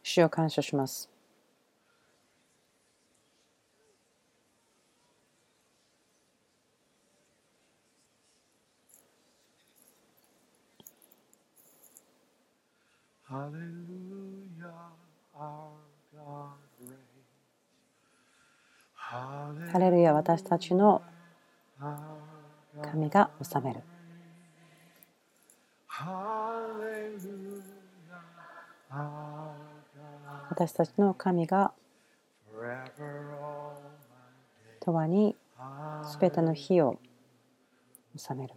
[0.03, 1.16] 主を感謝します。
[19.69, 21.03] ハレルヤ私たちの
[22.83, 23.81] 神が治める。
[30.51, 31.73] 私たちの神が
[34.87, 35.35] 永遠に
[36.05, 37.01] すべての日を
[38.17, 38.55] 治める。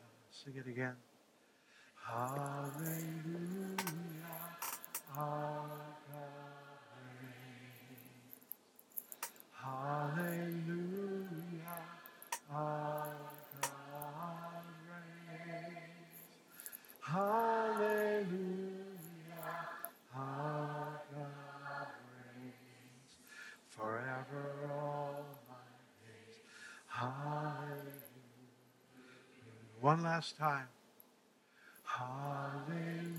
[29.89, 30.67] One last time.
[31.83, 33.18] Hallelujah,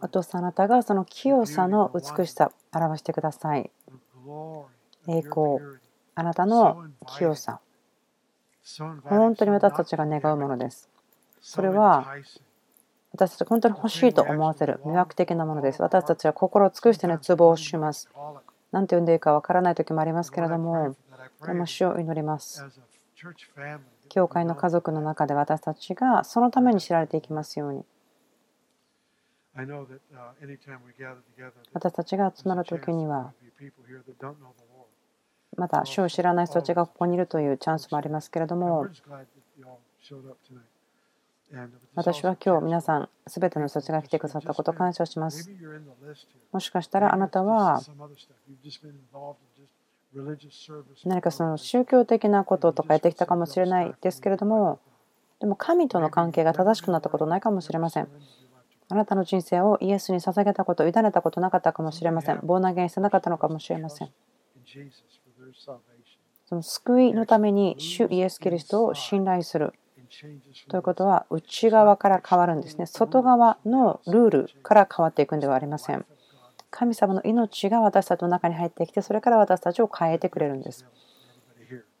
[0.00, 3.70] お父さんあなたがその清さの美しさを表してください。
[5.08, 5.58] 栄光
[6.14, 6.86] あなたの
[7.18, 7.60] 清さ。
[9.04, 10.88] 本当に私たちが願うものです。
[11.40, 12.14] それは
[13.12, 15.82] 私たちが本当に欲しいと思わせる魅惑的なものです。
[15.82, 18.08] 私たちは心を尽くして熱望をします。
[18.70, 20.94] 何て呼んでいいかわからない時もありますけれども、
[21.44, 22.64] でも主を祈ります。
[24.10, 27.84] 教会の家族の中で私たちがそのために知られていきますように。
[31.72, 33.32] 私たちが集まる時には、
[35.56, 38.88] まだ主を知らない人たちがここにいるというチャンスもありますけれども、
[41.94, 45.50] 私は今日皆さん、すべての人たちが来てくださったことを感謝します。
[46.52, 47.82] もしかしたらあなたは
[51.04, 54.80] 何かその宗教的なこととかやってきたかもしれないですけれども、
[55.38, 58.08] でも神との関係が正しくなったことないかもしれません。
[58.88, 62.40] あなたの人生をイエスに捧げたこと、委ねたことなかったかもしれません。
[62.42, 64.10] 棒投げしてなかったのかもしれません。
[66.46, 69.72] その救いのために主イエス・キリストを信頼する
[70.68, 72.86] ということは内側から変わるんですね。
[72.86, 76.04] 外側のルールから変わっていくんではありません。
[76.70, 80.86] 神様の命が私たちの中に入ってきて、それから私たちを変えてくれるんです。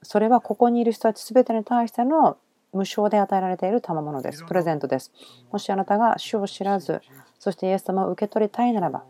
[0.02, 2.38] それはここにいる人たち全てに対しての
[2.72, 4.44] 無償で与えられている賜物です。
[4.44, 5.12] プレゼントです。
[5.50, 7.02] もしあなたが主を知らず、
[7.38, 9.04] そしてイエス様を受け取りたいならば、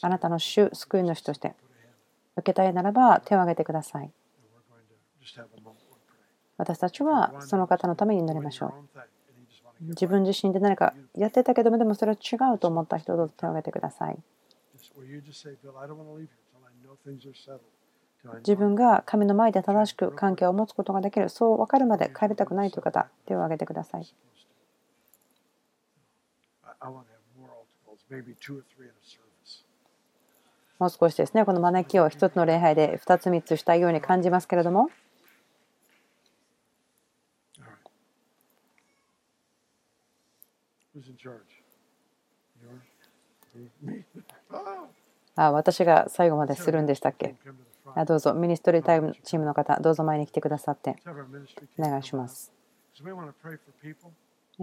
[0.00, 1.54] あなたの主、救い主として
[2.36, 4.10] 受けたいならば手を挙げてください。
[6.56, 9.00] 私たちはその方のために祈りましょう。
[9.80, 14.18] 自分自身で何かやってたけども、でもそれは違うと思った人どうぞ手を挙げてください。
[18.38, 24.14] 自分が神の前で正しく関係を持つことができる、そう分かるまで帰りたくないという方、手を挙げてください。
[30.78, 34.90] もう少しですね、この招きを一つの礼拝で2つ3つしたいように感じますけれども。
[45.36, 47.34] あ私が最後までするんでしたっけ？
[47.94, 50.96] あどうぞ、ミニストリータイムチームの方、どうぞ前に来てくださって、
[51.78, 52.52] お願いします。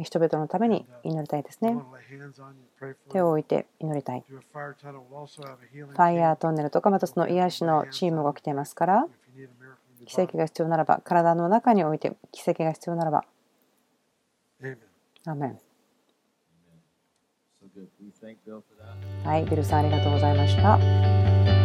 [0.04, 1.78] 人々のために祈りたいですね。
[3.10, 4.26] 手を置いて祈りたい。
[4.28, 9.08] ファイヤートンネルとか、またその癒しのチームが来ていますから、
[10.06, 13.24] 奇跡が必要ならば、体の中において奇跡が必要ならば。
[15.26, 15.60] アメン。
[19.24, 21.65] はい、ビルさんありがとうございました。